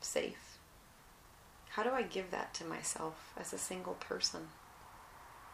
safe. 0.00 0.58
How 1.70 1.82
do 1.82 1.90
I 1.90 2.02
give 2.02 2.30
that 2.30 2.52
to 2.54 2.64
myself 2.64 3.32
as 3.38 3.52
a 3.52 3.58
single 3.58 3.94
person? 3.94 4.48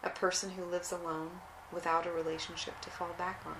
A 0.02 0.10
person 0.10 0.50
who 0.50 0.64
lives 0.64 0.90
alone 0.90 1.30
without 1.72 2.06
a 2.06 2.10
relationship 2.10 2.80
to 2.80 2.90
fall 2.90 3.14
back 3.16 3.42
on. 3.46 3.56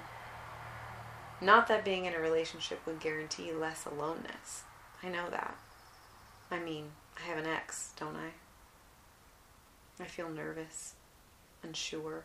Not 1.40 1.68
that 1.68 1.84
being 1.84 2.06
in 2.06 2.14
a 2.14 2.18
relationship 2.18 2.84
would 2.84 2.98
guarantee 2.98 3.52
less 3.52 3.84
aloneness. 3.84 4.62
I 5.02 5.08
know 5.08 5.30
that. 5.30 5.56
I 6.50 6.58
mean, 6.58 6.86
I 7.16 7.28
have 7.28 7.38
an 7.38 7.46
ex, 7.46 7.92
don't 7.98 8.16
I? 8.16 8.30
I 10.02 10.06
feel 10.06 10.28
nervous, 10.28 10.94
unsure. 11.62 12.24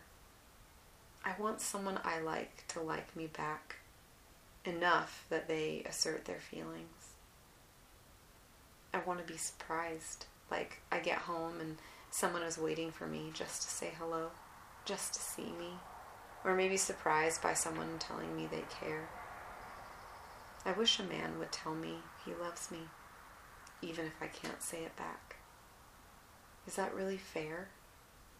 I 1.25 1.33
want 1.39 1.61
someone 1.61 1.99
I 2.03 2.19
like 2.19 2.65
to 2.69 2.81
like 2.81 3.15
me 3.15 3.27
back 3.27 3.77
enough 4.65 5.25
that 5.29 5.47
they 5.47 5.83
assert 5.87 6.25
their 6.25 6.39
feelings. 6.39 7.13
I 8.93 8.99
want 8.99 9.19
to 9.25 9.31
be 9.31 9.37
surprised. 9.37 10.25
Like 10.51 10.81
I 10.91 10.99
get 10.99 11.19
home 11.19 11.59
and 11.59 11.77
someone 12.11 12.43
is 12.43 12.57
waiting 12.57 12.91
for 12.91 13.07
me 13.07 13.31
just 13.33 13.63
to 13.63 13.67
say 13.67 13.91
hello, 13.97 14.29
just 14.85 15.13
to 15.15 15.19
see 15.19 15.51
me, 15.57 15.71
or 16.43 16.55
maybe 16.55 16.77
surprised 16.77 17.41
by 17.41 17.53
someone 17.53 17.97
telling 17.99 18.35
me 18.35 18.47
they 18.49 18.63
care. 18.79 19.09
I 20.65 20.71
wish 20.73 20.99
a 20.99 21.03
man 21.03 21.39
would 21.39 21.51
tell 21.51 21.73
me 21.73 21.95
he 22.25 22.33
loves 22.33 22.71
me, 22.71 22.79
even 23.81 24.05
if 24.05 24.21
I 24.21 24.27
can't 24.27 24.61
say 24.61 24.83
it 24.83 24.95
back. 24.95 25.37
Is 26.67 26.75
that 26.75 26.93
really 26.93 27.17
fair? 27.17 27.69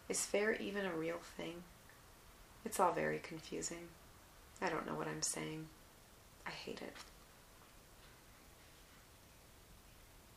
Is 0.08 0.24
fair 0.24 0.54
even 0.54 0.86
a 0.86 0.94
real 0.94 1.18
thing? 1.36 1.64
It's 2.64 2.80
all 2.80 2.92
very 2.92 3.18
confusing. 3.18 3.88
I 4.62 4.70
don't 4.70 4.86
know 4.86 4.94
what 4.94 5.08
I'm 5.08 5.22
saying. 5.22 5.66
I 6.46 6.50
hate 6.50 6.80
it. 6.82 6.94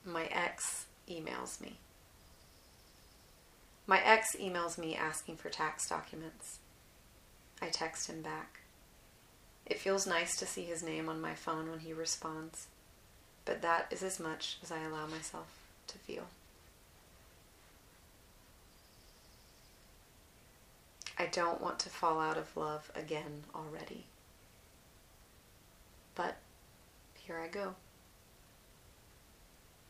My 0.05 0.25
ex 0.25 0.85
emails 1.09 1.59
me. 1.59 1.77
My 3.85 4.01
ex 4.03 4.35
emails 4.35 4.77
me 4.77 4.95
asking 4.95 5.37
for 5.37 5.49
tax 5.49 5.87
documents. 5.87 6.59
I 7.61 7.67
text 7.67 8.09
him 8.09 8.21
back. 8.21 8.59
It 9.65 9.79
feels 9.79 10.07
nice 10.07 10.37
to 10.37 10.45
see 10.45 10.63
his 10.63 10.81
name 10.81 11.09
on 11.09 11.19
my 11.19 11.35
phone 11.35 11.69
when 11.69 11.79
he 11.79 11.91
responds, 11.91 12.67
but 13.43 13.61
that 13.61 13.87
is 13.91 14.01
as 14.01 14.19
much 14.19 14.57
as 14.63 14.71
I 14.71 14.81
allow 14.83 15.07
myself 15.07 15.47
to 15.87 15.97
feel. 15.97 16.27
I 21.19 21.25
don't 21.25 21.61
want 21.61 21.79
to 21.79 21.89
fall 21.89 22.19
out 22.19 22.37
of 22.37 22.55
love 22.55 22.91
again 22.95 23.43
already. 23.55 24.05
But 26.17 26.37
here 27.13 27.37
I 27.37 27.47
go. 27.47 27.75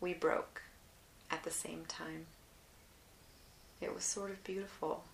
We 0.01 0.13
broke 0.13 0.61
at 1.31 1.43
the 1.43 1.51
same 1.51 1.85
time. 1.87 2.25
It 3.79 3.95
was 3.95 4.03
sort 4.03 4.31
of 4.31 4.43
beautiful. 4.43 5.05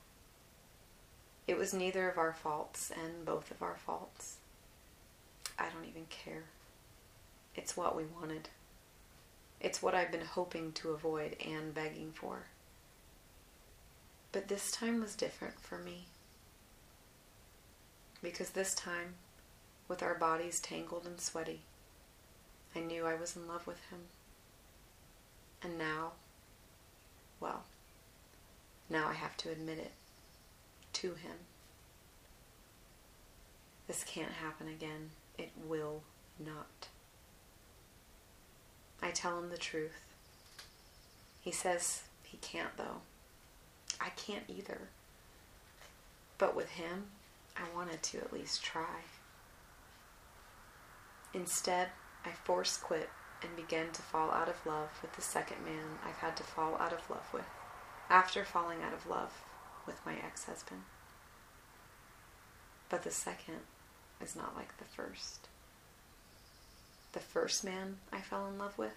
It 1.47 1.55
was 1.55 1.71
neither 1.71 2.09
of 2.09 2.17
our 2.17 2.33
faults 2.33 2.91
and 2.91 3.25
both 3.25 3.51
of 3.51 3.61
our 3.61 3.75
faults. 3.75 4.37
I 5.59 5.65
don't 5.69 5.87
even 5.87 6.07
care. 6.09 6.45
It's 7.55 7.77
what 7.77 7.95
we 7.95 8.05
wanted. 8.05 8.49
It's 9.61 9.83
what 9.83 9.93
I've 9.93 10.11
been 10.11 10.25
hoping 10.25 10.71
to 10.73 10.91
avoid 10.91 11.35
and 11.45 11.75
begging 11.75 12.11
for. 12.11 12.47
But 14.31 14.47
this 14.47 14.71
time 14.71 14.99
was 14.99 15.15
different 15.15 15.59
for 15.59 15.77
me. 15.77 16.05
Because 18.23 18.49
this 18.49 18.73
time 18.73 19.13
with 19.93 20.01
our 20.01 20.15
bodies 20.15 20.59
tangled 20.59 21.05
and 21.05 21.21
sweaty. 21.21 21.59
I 22.75 22.79
knew 22.79 23.05
I 23.05 23.13
was 23.13 23.35
in 23.35 23.47
love 23.47 23.67
with 23.67 23.77
him. 23.91 23.99
And 25.61 25.77
now, 25.77 26.13
well, 27.39 27.61
now 28.89 29.07
I 29.07 29.13
have 29.13 29.37
to 29.37 29.51
admit 29.51 29.77
it 29.77 29.91
to 30.93 31.09
him. 31.09 31.35
This 33.87 34.03
can't 34.03 34.31
happen 34.31 34.67
again. 34.67 35.11
It 35.37 35.51
will 35.63 36.01
not. 36.43 36.87
I 38.99 39.11
tell 39.11 39.37
him 39.37 39.51
the 39.51 39.57
truth. 39.57 40.07
He 41.39 41.51
says 41.51 42.01
he 42.23 42.37
can't, 42.37 42.75
though. 42.77 43.01
I 44.01 44.09
can't 44.09 44.45
either. 44.47 44.87
But 46.39 46.55
with 46.55 46.71
him, 46.71 47.03
I 47.55 47.65
wanted 47.75 48.01
to 48.01 48.17
at 48.17 48.33
least 48.33 48.63
try. 48.63 49.01
Instead, 51.33 51.89
I 52.25 52.31
force 52.31 52.77
quit 52.77 53.09
and 53.41 53.55
began 53.55 53.91
to 53.91 54.01
fall 54.01 54.31
out 54.31 54.47
of 54.47 54.65
love 54.65 54.89
with 55.01 55.13
the 55.13 55.21
second 55.21 55.63
man 55.65 55.99
I've 56.05 56.17
had 56.17 56.37
to 56.37 56.43
fall 56.43 56.77
out 56.79 56.93
of 56.93 57.09
love 57.09 57.27
with 57.33 57.45
after 58.09 58.45
falling 58.45 58.81
out 58.83 58.93
of 58.93 59.07
love 59.07 59.43
with 59.85 59.99
my 60.05 60.13
ex 60.13 60.45
husband. 60.45 60.81
But 62.89 63.03
the 63.03 63.11
second 63.11 63.61
is 64.21 64.35
not 64.35 64.55
like 64.55 64.77
the 64.77 64.85
first. 64.85 65.47
The 67.13 67.19
first 67.19 67.63
man 67.63 67.97
I 68.11 68.21
fell 68.21 68.47
in 68.47 68.57
love 68.57 68.77
with, 68.77 68.95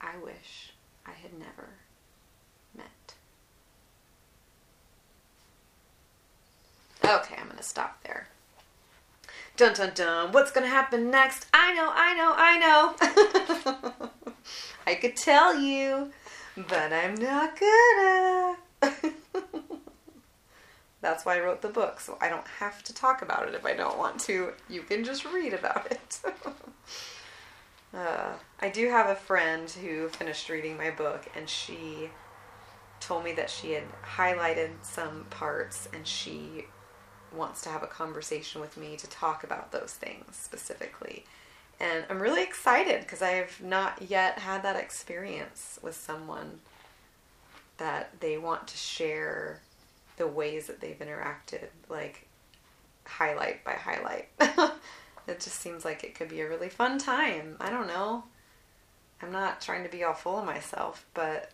I 0.00 0.16
wish 0.22 0.72
I 1.06 1.12
had 1.12 1.32
never 1.32 1.70
met. 2.76 3.14
Okay, 7.04 7.36
I'm 7.38 7.46
going 7.46 7.56
to 7.56 7.62
stop 7.62 8.02
there. 8.04 8.28
Dun 9.56 9.74
dun 9.74 9.92
dun. 9.94 10.32
What's 10.32 10.50
gonna 10.50 10.68
happen 10.68 11.10
next? 11.10 11.46
I 11.52 11.74
know, 11.74 11.90
I 11.92 12.14
know, 12.14 12.32
I 12.36 12.58
know. 12.58 14.10
I 14.86 14.94
could 14.94 15.16
tell 15.16 15.58
you, 15.58 16.12
but 16.56 16.92
I'm 16.92 17.14
not 17.14 17.58
gonna. 17.58 18.56
That's 21.00 21.24
why 21.24 21.36
I 21.36 21.40
wrote 21.40 21.62
the 21.62 21.68
book, 21.68 22.00
so 22.00 22.18
I 22.20 22.28
don't 22.28 22.46
have 22.58 22.82
to 22.84 22.94
talk 22.94 23.22
about 23.22 23.48
it 23.48 23.54
if 23.54 23.64
I 23.64 23.74
don't 23.74 23.98
want 23.98 24.20
to. 24.22 24.52
You 24.68 24.82
can 24.82 25.04
just 25.04 25.24
read 25.24 25.54
about 25.54 25.90
it. 25.90 26.20
uh, 27.94 28.32
I 28.60 28.68
do 28.68 28.88
have 28.88 29.08
a 29.08 29.14
friend 29.14 29.70
who 29.70 30.08
finished 30.08 30.48
reading 30.48 30.76
my 30.76 30.90
book, 30.90 31.28
and 31.36 31.48
she 31.48 32.10
told 33.00 33.24
me 33.24 33.32
that 33.32 33.50
she 33.50 33.72
had 33.72 33.84
highlighted 34.02 34.70
some 34.82 35.24
parts 35.30 35.88
and 35.92 36.06
she 36.06 36.66
wants 37.32 37.62
to 37.62 37.68
have 37.68 37.82
a 37.82 37.86
conversation 37.86 38.60
with 38.60 38.76
me 38.76 38.96
to 38.96 39.06
talk 39.08 39.44
about 39.44 39.72
those 39.72 39.92
things 39.92 40.36
specifically. 40.36 41.24
And 41.80 42.04
I'm 42.10 42.20
really 42.20 42.42
excited 42.42 43.00
because 43.00 43.22
I 43.22 43.30
have 43.30 43.62
not 43.62 44.02
yet 44.02 44.38
had 44.38 44.62
that 44.64 44.76
experience 44.76 45.78
with 45.82 45.96
someone 45.96 46.60
that 47.76 48.20
they 48.20 48.36
want 48.36 48.66
to 48.68 48.76
share 48.76 49.60
the 50.16 50.26
ways 50.26 50.66
that 50.66 50.80
they've 50.80 50.98
interacted, 50.98 51.66
like 51.88 52.26
highlight 53.04 53.64
by 53.64 53.72
highlight. 53.72 54.28
it 54.40 55.40
just 55.40 55.60
seems 55.60 55.84
like 55.84 56.02
it 56.02 56.14
could 56.14 56.28
be 56.28 56.40
a 56.40 56.48
really 56.48 56.68
fun 56.68 56.98
time. 56.98 57.56
I 57.60 57.70
don't 57.70 57.86
know. 57.86 58.24
I'm 59.22 59.32
not 59.32 59.60
trying 59.60 59.84
to 59.84 59.88
be 59.88 60.04
all 60.04 60.14
full 60.14 60.38
of 60.38 60.44
myself, 60.44 61.06
but 61.14 61.50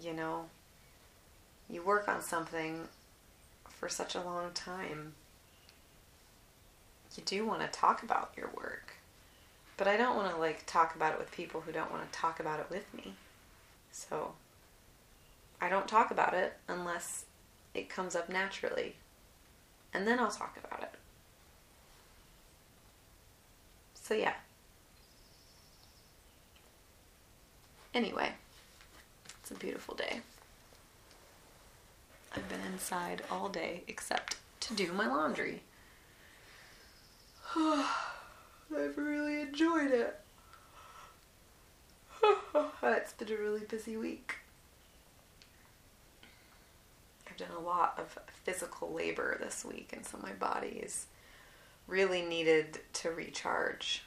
you 0.00 0.14
know, 0.14 0.46
you 1.68 1.82
work 1.82 2.08
on 2.08 2.22
something 2.22 2.88
for 3.82 3.88
such 3.88 4.14
a 4.14 4.22
long 4.22 4.52
time, 4.54 5.12
you 7.16 7.22
do 7.26 7.44
want 7.44 7.62
to 7.62 7.66
talk 7.66 8.04
about 8.04 8.30
your 8.36 8.48
work. 8.56 8.94
But 9.76 9.88
I 9.88 9.96
don't 9.96 10.14
want 10.14 10.32
to 10.32 10.38
like 10.38 10.62
talk 10.66 10.94
about 10.94 11.14
it 11.14 11.18
with 11.18 11.32
people 11.32 11.62
who 11.62 11.72
don't 11.72 11.90
want 11.90 12.04
to 12.04 12.16
talk 12.16 12.38
about 12.38 12.60
it 12.60 12.66
with 12.70 12.94
me. 12.94 13.14
So 13.90 14.34
I 15.60 15.68
don't 15.68 15.88
talk 15.88 16.12
about 16.12 16.32
it 16.32 16.58
unless 16.68 17.24
it 17.74 17.88
comes 17.88 18.14
up 18.14 18.28
naturally. 18.28 18.94
And 19.92 20.06
then 20.06 20.20
I'll 20.20 20.30
talk 20.30 20.56
about 20.62 20.84
it. 20.84 20.94
So, 23.94 24.14
yeah. 24.14 24.34
Anyway, 27.92 28.30
it's 29.40 29.50
a 29.50 29.54
beautiful 29.54 29.96
day. 29.96 30.20
I've 32.34 32.48
been 32.48 32.60
inside 32.72 33.22
all 33.30 33.48
day 33.48 33.82
except 33.88 34.36
to 34.60 34.74
do 34.74 34.92
my 34.92 35.06
laundry. 35.06 35.62
I've 37.56 38.96
really 38.96 39.42
enjoyed 39.42 39.90
it. 39.90 40.18
it's 42.82 43.12
been 43.12 43.32
a 43.32 43.36
really 43.36 43.64
busy 43.68 43.96
week. 43.96 44.36
I've 47.28 47.36
done 47.36 47.56
a 47.56 47.60
lot 47.60 47.94
of 47.98 48.18
physical 48.44 48.92
labor 48.92 49.36
this 49.40 49.64
week, 49.64 49.90
and 49.92 50.04
so 50.04 50.18
my 50.22 50.32
body 50.32 50.80
is 50.82 51.06
really 51.86 52.22
needed 52.22 52.80
to 52.94 53.10
recharge. 53.10 54.04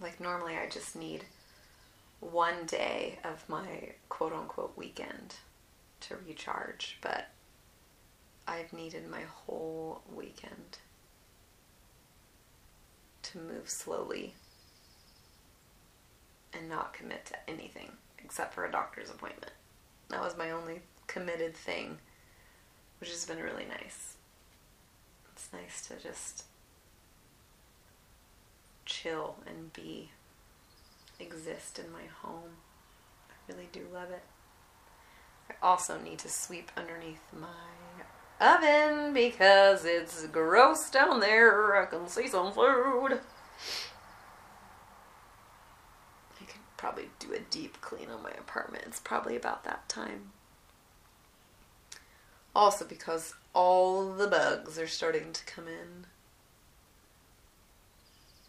Like, 0.00 0.20
normally, 0.20 0.56
I 0.56 0.68
just 0.68 0.96
need 0.96 1.24
one 2.22 2.64
day 2.66 3.18
of 3.24 3.46
my 3.48 3.92
quote 4.08 4.32
unquote 4.32 4.72
weekend 4.76 5.34
to 6.00 6.16
recharge, 6.26 6.98
but 7.02 7.28
I've 8.46 8.72
needed 8.72 9.10
my 9.10 9.22
whole 9.22 10.02
weekend 10.14 10.78
to 13.22 13.38
move 13.38 13.68
slowly 13.68 14.34
and 16.52 16.68
not 16.68 16.92
commit 16.92 17.24
to 17.26 17.50
anything 17.50 17.90
except 18.18 18.54
for 18.54 18.64
a 18.64 18.70
doctor's 18.70 19.10
appointment. 19.10 19.52
That 20.08 20.20
was 20.20 20.36
my 20.36 20.50
only 20.50 20.80
committed 21.06 21.54
thing, 21.56 21.98
which 23.00 23.10
has 23.10 23.26
been 23.26 23.38
really 23.38 23.66
nice. 23.66 24.16
It's 25.32 25.48
nice 25.52 25.86
to 25.88 25.96
just 25.96 26.44
chill 28.84 29.36
and 29.46 29.72
be, 29.72 30.10
exist 31.20 31.78
in 31.78 31.92
my 31.92 32.04
home. 32.22 32.56
I 33.30 33.52
really 33.52 33.68
do 33.72 33.86
love 33.92 34.10
it. 34.10 34.22
I 35.50 35.54
also 35.66 35.98
need 35.98 36.18
to 36.20 36.28
sweep 36.28 36.70
underneath 36.76 37.22
my 37.32 37.48
oven 38.40 39.12
because 39.12 39.84
it's 39.84 40.26
gross 40.26 40.90
down 40.90 41.20
there. 41.20 41.76
I 41.80 41.86
can 41.86 42.08
see 42.08 42.26
some 42.26 42.52
food. 42.52 43.20
I 46.40 46.44
could 46.44 46.60
probably 46.76 47.10
do 47.18 47.32
a 47.32 47.38
deep 47.38 47.80
clean 47.80 48.10
on 48.10 48.22
my 48.22 48.32
apartment. 48.32 48.84
It's 48.86 49.00
probably 49.00 49.36
about 49.36 49.64
that 49.64 49.88
time. 49.88 50.32
Also, 52.54 52.84
because 52.84 53.34
all 53.54 54.12
the 54.12 54.26
bugs 54.26 54.78
are 54.78 54.86
starting 54.86 55.32
to 55.32 55.44
come 55.44 55.66
in. 55.66 56.06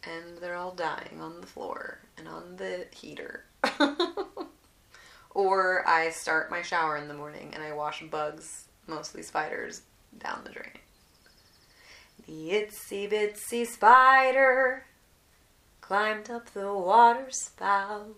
And 0.06 0.38
they're 0.38 0.56
all 0.56 0.74
dying 0.74 1.20
on 1.20 1.40
the 1.40 1.46
floor 1.46 2.00
and 2.18 2.28
on 2.28 2.56
the 2.56 2.86
heater. 2.94 3.44
or 5.30 5.88
I 5.88 6.10
start 6.10 6.50
my 6.50 6.62
shower 6.62 6.96
in 6.96 7.08
the 7.08 7.14
morning 7.14 7.52
and 7.54 7.62
I 7.62 7.72
wash 7.72 8.02
bugs 8.10 8.66
mostly 8.86 9.22
spiders, 9.22 9.82
down 10.18 10.42
the 10.44 10.50
drain. 10.50 10.78
The 12.26 12.50
itsy 12.50 13.10
bitsy 13.10 13.66
spider 13.66 14.86
climbed 15.80 16.30
up 16.30 16.50
the 16.50 16.72
water 16.72 17.26
spout. 17.30 18.14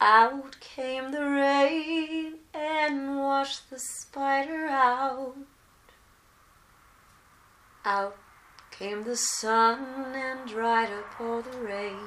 Out 0.00 0.60
came 0.60 1.12
the 1.12 1.24
rain 1.24 2.34
and 2.52 3.18
washed 3.18 3.70
the 3.70 3.78
spider 3.78 4.66
out. 4.66 5.36
Out 7.84 8.16
came 8.78 9.04
the 9.04 9.16
sun 9.16 10.12
and 10.14 10.48
dried 10.48 10.90
up 10.90 11.20
all 11.20 11.42
the 11.42 11.58
rain. 11.58 11.98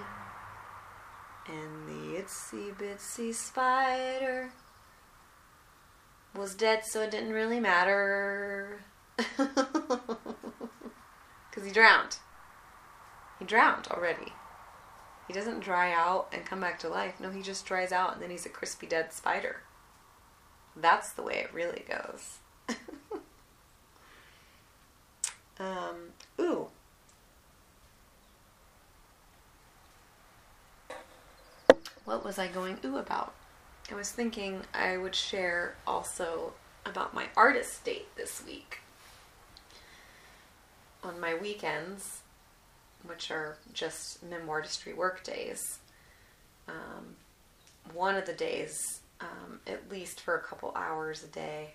And 1.47 1.88
the 1.88 2.21
itsy 2.21 2.75
bitsy 2.75 3.34
spider 3.34 4.51
was 6.36 6.56
dead, 6.56 6.84
so 6.86 7.01
it 7.01 7.12
didn't 7.12 7.34
really 7.34 7.60
matter. 7.60 8.80
Because 11.58 11.69
he 11.69 11.73
drowned. 11.73 12.17
He 13.39 13.45
drowned 13.45 13.88
already. 13.88 14.32
He 15.27 15.34
doesn't 15.34 15.62
dry 15.62 15.91
out 15.91 16.27
and 16.32 16.45
come 16.45 16.60
back 16.60 16.77
to 16.82 16.88
life. 16.88 17.19
No, 17.19 17.32
he 17.32 17.41
just 17.41 17.65
dries 17.65 17.91
out 17.91 18.13
and 18.13 18.21
then 18.21 18.30
he's 18.30 18.45
a 18.45 18.49
crispy 18.49 18.86
dead 18.86 19.12
spider. 19.12 19.63
That's 20.75 21.12
the 21.13 21.23
way 21.23 21.38
it 21.38 21.51
really 21.51 21.84
goes. 21.89 22.38
um, 25.60 25.96
ooh. 26.39 26.67
What 32.06 32.24
was 32.24 32.39
I 32.39 32.48
going 32.48 32.78
ooh 32.86 32.98
about? 32.98 33.34
I 33.91 33.96
was 33.96 34.12
thinking 34.12 34.62
I 34.74 34.98
would 34.98 35.15
share 35.15 35.76
also 35.86 36.54
about 36.86 37.13
my 37.13 37.26
artist 37.36 37.84
date 37.84 38.08
this 38.15 38.43
week. 38.46 38.80
On 41.04 41.20
my 41.20 41.36
weekends, 41.36 42.22
which 43.06 43.32
are 43.32 43.58
just 43.74 44.30
memoirtistry 44.30 44.96
work 44.96 45.24
days, 45.24 45.80
um, 46.67 47.15
one 47.93 48.15
of 48.15 48.26
the 48.26 48.34
days, 48.34 49.02
um, 49.22 49.60
at 49.65 49.89
least 49.89 50.20
for 50.22 50.36
a 50.36 50.41
couple 50.41 50.72
hours 50.76 51.24
a 51.24 51.28
day, 51.28 51.74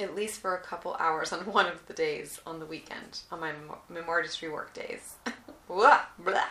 at 0.00 0.14
least 0.14 0.40
for 0.40 0.56
a 0.56 0.60
couple 0.60 0.94
hours 0.98 1.32
on 1.32 1.40
one 1.46 1.66
of 1.66 1.86
the 1.86 1.92
days 1.92 2.40
on 2.46 2.58
the 2.60 2.66
weekend, 2.66 3.20
on 3.30 3.40
my 3.40 3.52
memoirtistry 3.92 4.52
work 4.52 4.74
days. 4.74 5.14
blah, 5.68 6.00
blah. 6.18 6.44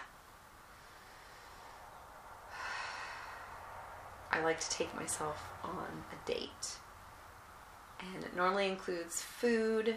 I 4.31 4.41
like 4.41 4.59
to 4.59 4.69
take 4.69 4.93
myself 4.95 5.49
on 5.63 6.03
a 6.11 6.27
date. 6.27 6.77
And 7.99 8.23
it 8.23 8.35
normally 8.35 8.67
includes 8.67 9.21
food 9.21 9.95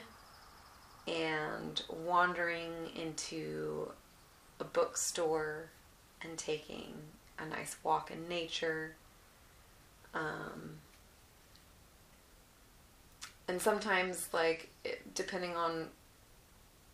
and 1.09 1.82
wandering 1.88 2.90
into 2.94 3.92
a 4.61 4.64
bookstore 4.64 5.70
and 6.20 6.37
taking 6.37 6.94
a 7.38 7.46
nice 7.46 7.76
walk 7.82 8.11
in 8.11 8.28
nature. 8.28 8.96
Um, 10.14 10.78
and 13.48 13.61
sometimes, 13.61 14.28
like, 14.32 14.70
depending 15.14 15.56
on 15.56 15.88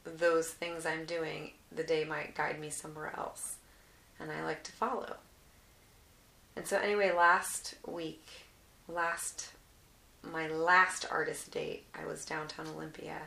those 0.05 0.49
things 0.49 0.85
I'm 0.85 1.05
doing, 1.05 1.53
the 1.75 1.85
day 1.85 2.05
might 2.05 2.35
guide 2.35 2.61
me 2.61 2.71
somewhere 2.71 3.13
else. 3.17 3.57
And 4.21 4.31
I 4.31 4.45
like 4.45 4.63
to 4.65 4.73
follow. 4.73 5.17
And 6.55 6.67
so, 6.67 6.79
anyway, 6.79 7.13
last 7.13 7.77
week, 7.87 8.27
last 8.89 9.53
my 10.23 10.47
last 10.49 11.05
artist 11.11 11.51
date, 11.51 11.85
I 11.95 12.07
was 12.07 12.25
downtown 12.25 12.69
Olympia, 12.69 13.19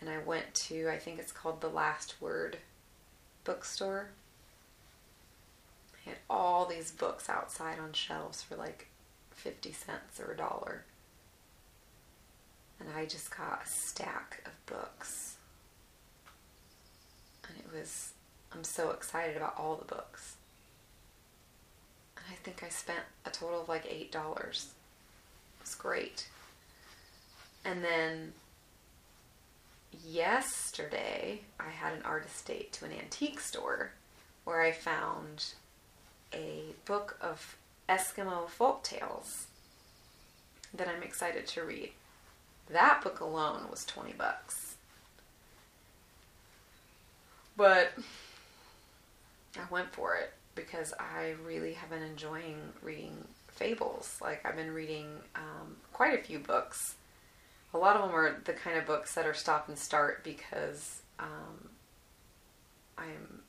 and 0.00 0.08
I 0.08 0.18
went 0.18 0.54
to 0.54 0.88
I 0.88 0.98
think 0.98 1.18
it's 1.18 1.32
called 1.32 1.60
the 1.60 1.68
Last 1.68 2.20
Word 2.20 2.58
bookstore. 3.44 4.08
They 5.92 6.12
had 6.12 6.20
all 6.30 6.64
these 6.64 6.90
books 6.90 7.28
outside 7.28 7.78
on 7.78 7.92
shelves 7.92 8.42
for 8.42 8.56
like 8.56 8.88
fifty 9.30 9.72
cents 9.72 10.20
or 10.20 10.32
a 10.32 10.36
dollar, 10.36 10.84
and 12.80 12.88
I 12.96 13.04
just 13.06 13.36
got 13.36 13.62
a 13.64 13.68
stack 13.68 14.42
of 14.46 14.66
books, 14.66 15.36
and 17.48 17.58
it 17.58 17.76
was 17.76 18.12
I'm 18.52 18.64
so 18.64 18.90
excited 18.90 19.36
about 19.36 19.54
all 19.58 19.76
the 19.76 19.84
books. 19.84 20.36
And 22.16 22.24
I 22.30 22.34
think 22.42 22.62
I 22.64 22.68
spent 22.68 23.00
a 23.26 23.30
total 23.30 23.60
of 23.60 23.68
like 23.68 23.86
eight 23.88 24.10
dollars. 24.10 24.68
It 25.58 25.64
was 25.64 25.74
great. 25.74 26.28
And 27.64 27.84
then 27.84 28.32
yesterday 30.06 31.40
I 31.60 31.70
had 31.70 31.92
an 31.92 32.02
artist 32.04 32.46
date 32.46 32.72
to 32.74 32.84
an 32.84 32.92
antique 32.92 33.40
store 33.40 33.90
where 34.44 34.62
I 34.62 34.72
found 34.72 35.52
a 36.32 36.74
book 36.84 37.18
of 37.20 37.56
Eskimo 37.88 38.48
folk 38.48 38.82
tales 38.82 39.46
that 40.74 40.88
I'm 40.88 41.02
excited 41.02 41.46
to 41.48 41.62
read. 41.62 41.92
That 42.70 43.02
book 43.02 43.20
alone 43.20 43.62
was 43.70 43.84
20 43.86 44.12
bucks. 44.12 44.76
But 47.56 47.92
I 49.56 49.62
went 49.70 49.92
for 49.92 50.14
it 50.16 50.32
because 50.54 50.94
I 50.98 51.34
really 51.44 51.72
have 51.74 51.90
been 51.90 52.02
enjoying 52.02 52.56
reading 52.82 53.24
fables. 53.48 54.18
Like 54.22 54.46
I've 54.46 54.56
been 54.56 54.72
reading 54.72 55.06
um, 55.34 55.76
quite 55.92 56.18
a 56.18 56.22
few 56.22 56.38
books. 56.38 56.96
A 57.74 57.78
lot 57.78 57.96
of 57.96 58.02
them 58.02 58.14
are 58.14 58.40
the 58.44 58.52
kind 58.52 58.78
of 58.78 58.86
books 58.86 59.14
that 59.14 59.26
are 59.26 59.34
stop 59.34 59.68
and 59.68 59.78
start 59.78 60.24
because 60.24 61.02
um, 61.18 61.68
I'm 62.96 63.42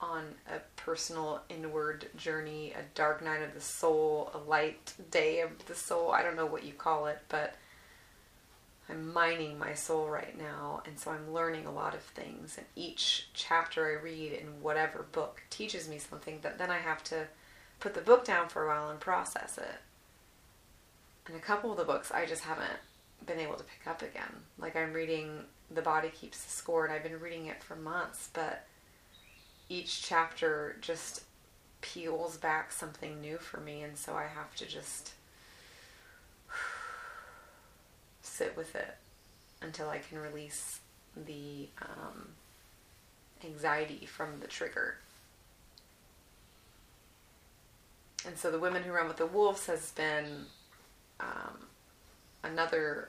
on 0.00 0.34
a 0.48 0.60
personal 0.76 1.40
inward 1.48 2.08
journey, 2.16 2.72
a 2.72 2.82
dark 2.94 3.24
night 3.24 3.42
of 3.42 3.54
the 3.54 3.60
soul, 3.60 4.30
a 4.34 4.38
light 4.38 4.92
day 5.10 5.40
of 5.40 5.66
the 5.66 5.74
soul. 5.74 6.12
I 6.12 6.22
don't 6.22 6.36
know 6.36 6.46
what 6.46 6.64
you 6.64 6.72
call 6.72 7.06
it, 7.06 7.18
but 7.28 7.54
I'm 8.88 9.12
mining 9.12 9.58
my 9.58 9.74
soul 9.74 10.08
right 10.08 10.36
now, 10.38 10.82
and 10.86 10.98
so 10.98 11.10
I'm 11.10 11.32
learning 11.32 11.66
a 11.66 11.72
lot 11.72 11.94
of 11.94 12.02
things. 12.02 12.56
And 12.56 12.66
each 12.76 13.28
chapter 13.34 13.86
I 13.86 14.02
read 14.02 14.32
in 14.32 14.62
whatever 14.62 15.06
book 15.10 15.42
teaches 15.50 15.88
me 15.88 15.98
something 15.98 16.38
that 16.42 16.58
then 16.58 16.70
I 16.70 16.78
have 16.78 17.02
to 17.04 17.26
put 17.80 17.94
the 17.94 18.00
book 18.00 18.24
down 18.24 18.48
for 18.48 18.64
a 18.64 18.68
while 18.68 18.90
and 18.90 19.00
process 19.00 19.58
it. 19.58 19.80
And 21.26 21.36
a 21.36 21.40
couple 21.40 21.72
of 21.72 21.78
the 21.78 21.84
books 21.84 22.12
I 22.12 22.26
just 22.26 22.44
haven't 22.44 22.78
been 23.26 23.40
able 23.40 23.56
to 23.56 23.64
pick 23.64 23.86
up 23.88 24.02
again. 24.02 24.42
Like 24.58 24.76
I'm 24.76 24.92
reading 24.92 25.40
The 25.70 25.82
Body 25.82 26.10
Keeps 26.10 26.44
the 26.44 26.50
Score, 26.50 26.84
and 26.84 26.94
I've 26.94 27.02
been 27.02 27.18
reading 27.18 27.46
it 27.46 27.64
for 27.64 27.74
months, 27.74 28.30
but 28.32 28.66
each 29.68 30.02
chapter 30.02 30.76
just 30.80 31.24
peels 31.80 32.36
back 32.36 32.70
something 32.70 33.20
new 33.20 33.38
for 33.38 33.58
me, 33.58 33.82
and 33.82 33.96
so 33.96 34.14
I 34.14 34.26
have 34.32 34.54
to 34.56 34.66
just 34.66 35.14
sit 38.36 38.56
with 38.56 38.74
it 38.76 38.96
until 39.62 39.88
I 39.88 39.98
can 39.98 40.18
release 40.18 40.80
the 41.16 41.68
um, 41.80 42.28
anxiety 43.44 44.06
from 44.06 44.40
the 44.40 44.46
trigger. 44.46 44.96
And 48.26 48.36
so 48.36 48.50
the 48.50 48.58
Women 48.58 48.82
Who 48.82 48.92
Run 48.92 49.08
with 49.08 49.16
the 49.16 49.26
Wolves 49.26 49.66
has 49.66 49.92
been 49.92 50.46
um, 51.20 51.66
another 52.42 53.08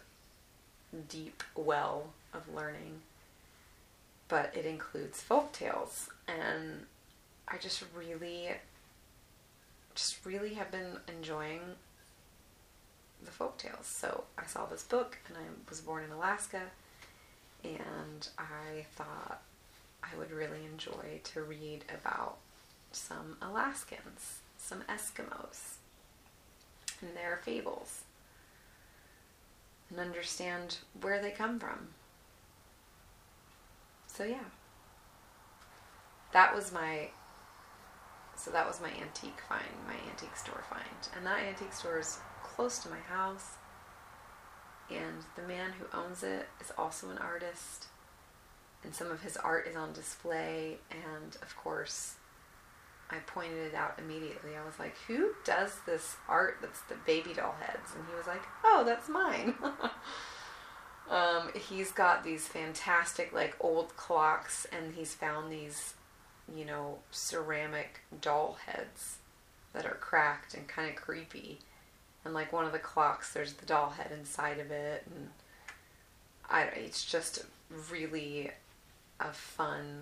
deep 1.09 1.43
well 1.55 2.07
of 2.33 2.53
learning, 2.53 3.01
but 4.27 4.55
it 4.55 4.65
includes 4.65 5.21
folk 5.21 5.51
tales, 5.51 6.09
and 6.27 6.85
I 7.47 7.57
just 7.57 7.83
really, 7.95 8.49
just 9.95 10.25
really 10.25 10.53
have 10.53 10.71
been 10.71 10.97
enjoying 11.07 11.61
the 13.23 13.31
folk 13.31 13.57
tales. 13.57 13.85
So 13.85 14.25
I 14.37 14.45
saw 14.45 14.65
this 14.65 14.83
book, 14.83 15.17
and 15.27 15.37
I 15.37 15.41
was 15.69 15.81
born 15.81 16.03
in 16.03 16.11
Alaska, 16.11 16.61
and 17.63 18.27
I 18.37 18.85
thought 18.95 19.41
I 20.03 20.15
would 20.17 20.31
really 20.31 20.65
enjoy 20.65 21.21
to 21.33 21.41
read 21.41 21.83
about 21.93 22.37
some 22.91 23.37
Alaskans, 23.41 24.39
some 24.57 24.83
Eskimos, 24.89 25.75
and 27.01 27.15
their 27.15 27.39
fables, 27.43 28.03
and 29.89 29.99
understand 29.99 30.77
where 31.01 31.21
they 31.21 31.31
come 31.31 31.59
from. 31.59 31.89
So 34.07 34.23
yeah, 34.23 34.45
that 36.33 36.55
was 36.55 36.71
my 36.71 37.09
so 38.35 38.51
that 38.51 38.67
was 38.67 38.79
my 38.79 38.89
antique 39.01 39.41
find, 39.49 39.65
my 39.87 39.95
antique 40.11 40.35
store 40.35 40.63
find, 40.69 40.83
and 41.15 41.25
that 41.25 41.39
antique 41.39 41.73
store 41.73 41.99
is 41.99 42.19
close 42.57 42.79
to 42.79 42.89
my 42.89 42.99
house. 42.99 43.51
And 44.89 45.23
the 45.35 45.43
man 45.43 45.71
who 45.79 45.97
owns 45.97 46.23
it 46.23 46.47
is 46.59 46.71
also 46.77 47.09
an 47.09 47.17
artist, 47.19 47.87
and 48.83 48.95
some 48.95 49.11
of 49.11 49.21
his 49.21 49.37
art 49.37 49.67
is 49.67 49.75
on 49.75 49.93
display. 49.93 50.77
And 50.89 51.35
of 51.41 51.55
course, 51.55 52.15
I 53.11 53.17
pointed 53.17 53.67
it 53.67 53.75
out 53.75 53.99
immediately. 53.99 54.51
I 54.55 54.65
was 54.65 54.79
like, 54.79 54.95
Who 55.07 55.31
does 55.45 55.79
this 55.85 56.15
art 56.27 56.57
that's 56.61 56.81
the 56.81 56.95
baby 57.05 57.33
doll 57.33 57.55
heads? 57.59 57.93
And 57.95 58.05
he 58.09 58.15
was 58.15 58.27
like, 58.27 58.43
Oh, 58.63 58.83
that's 58.85 59.09
mine. 59.09 59.55
um, 61.09 61.51
he's 61.53 61.91
got 61.91 62.23
these 62.23 62.47
fantastic, 62.47 63.33
like, 63.33 63.55
old 63.59 63.95
clocks, 63.97 64.65
and 64.71 64.95
he's 64.95 65.13
found 65.13 65.51
these, 65.51 65.95
you 66.55 66.65
know, 66.65 66.99
ceramic 67.11 68.01
doll 68.21 68.57
heads 68.65 69.17
that 69.73 69.85
are 69.85 69.97
cracked 69.99 70.53
and 70.53 70.67
kind 70.67 70.89
of 70.89 70.95
creepy 70.95 71.59
and 72.27 72.33
like 72.33 72.51
one 72.51 72.65
of 72.65 72.73
the 72.73 72.79
clocks 72.79 73.31
there's 73.31 73.53
the 73.53 73.65
doll 73.65 73.89
head 73.89 74.11
inside 74.11 74.59
of 74.59 74.69
it 74.69 75.01
and 75.05 75.29
I, 76.49 76.63
it's 76.63 77.05
just 77.05 77.45
really 77.89 78.51
a 79.21 79.31
fun 79.31 80.01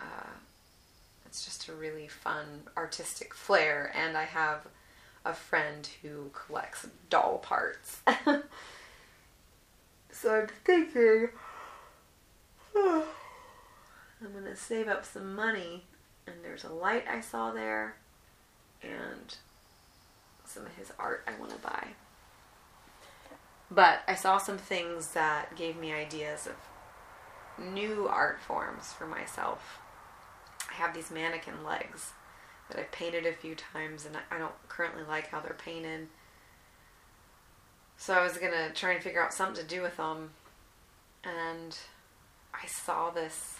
uh, 0.00 0.34
it's 1.24 1.44
just 1.44 1.68
a 1.68 1.72
really 1.72 2.08
fun 2.08 2.62
artistic 2.76 3.34
flair 3.34 3.92
and 3.94 4.16
i 4.16 4.24
have 4.24 4.66
a 5.24 5.32
friend 5.32 5.88
who 6.02 6.30
collects 6.32 6.86
doll 7.08 7.38
parts. 7.38 8.02
So 10.12 10.34
i'm 10.34 10.48
thinking 10.64 11.28
oh, 12.74 13.08
i'm 14.20 14.32
going 14.32 14.44
to 14.44 14.56
save 14.56 14.88
up 14.88 15.06
some 15.06 15.34
money 15.34 15.84
and 16.26 16.36
there's 16.42 16.64
a 16.64 16.68
light 16.68 17.04
i 17.08 17.22
saw 17.22 17.52
there 17.52 17.94
and 18.82 19.36
some 20.50 20.66
of 20.66 20.74
his 20.74 20.92
art 20.98 21.26
I 21.26 21.38
want 21.38 21.52
to 21.52 21.58
buy. 21.58 21.88
But 23.70 24.00
I 24.08 24.14
saw 24.14 24.38
some 24.38 24.58
things 24.58 25.12
that 25.12 25.56
gave 25.56 25.76
me 25.76 25.92
ideas 25.92 26.46
of 26.46 27.64
new 27.72 28.08
art 28.08 28.40
forms 28.40 28.92
for 28.92 29.06
myself. 29.06 29.78
I 30.70 30.74
have 30.74 30.94
these 30.94 31.10
mannequin 31.10 31.64
legs 31.64 32.12
that 32.68 32.80
I've 32.80 32.92
painted 32.92 33.26
a 33.26 33.32
few 33.32 33.54
times 33.54 34.06
and 34.06 34.16
I 34.30 34.38
don't 34.38 34.68
currently 34.68 35.02
like 35.04 35.28
how 35.28 35.40
they're 35.40 35.54
painted. 35.54 36.08
So 37.96 38.14
I 38.14 38.22
was 38.22 38.38
going 38.38 38.52
to 38.52 38.72
try 38.74 38.92
and 38.92 39.02
figure 39.02 39.22
out 39.22 39.32
something 39.32 39.62
to 39.62 39.68
do 39.68 39.82
with 39.82 39.96
them. 39.96 40.30
And 41.22 41.76
I 42.54 42.66
saw 42.66 43.10
this 43.10 43.56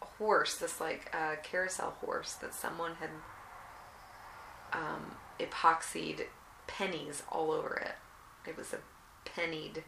horse, 0.00 0.56
this 0.56 0.80
like 0.80 1.14
uh, 1.14 1.36
carousel 1.42 1.96
horse 2.00 2.34
that 2.34 2.54
someone 2.54 2.92
had 2.94 3.10
um, 4.72 5.12
epoxied 5.38 6.26
pennies 6.66 7.22
all 7.30 7.50
over 7.50 7.76
it. 7.76 7.94
It 8.48 8.56
was 8.56 8.72
a 8.72 8.78
pennied 9.24 9.84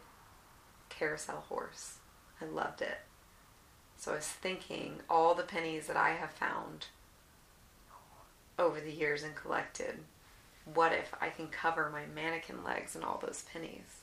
carousel 0.89 1.45
horse. 1.47 1.97
I 2.41 2.45
loved 2.45 2.81
it. 2.81 2.99
So 3.97 4.11
I 4.11 4.15
was 4.15 4.27
thinking 4.27 5.01
all 5.09 5.35
the 5.35 5.43
pennies 5.43 5.87
that 5.87 5.97
I 5.97 6.11
have 6.11 6.31
found 6.31 6.87
over 8.57 8.79
the 8.79 8.91
years 8.91 9.23
and 9.23 9.35
collected. 9.35 9.99
What 10.73 10.91
if 10.91 11.13
I 11.19 11.29
can 11.29 11.47
cover 11.47 11.89
my 11.89 12.05
mannequin 12.05 12.63
legs 12.63 12.95
in 12.95 13.03
all 13.03 13.21
those 13.23 13.43
pennies? 13.51 14.01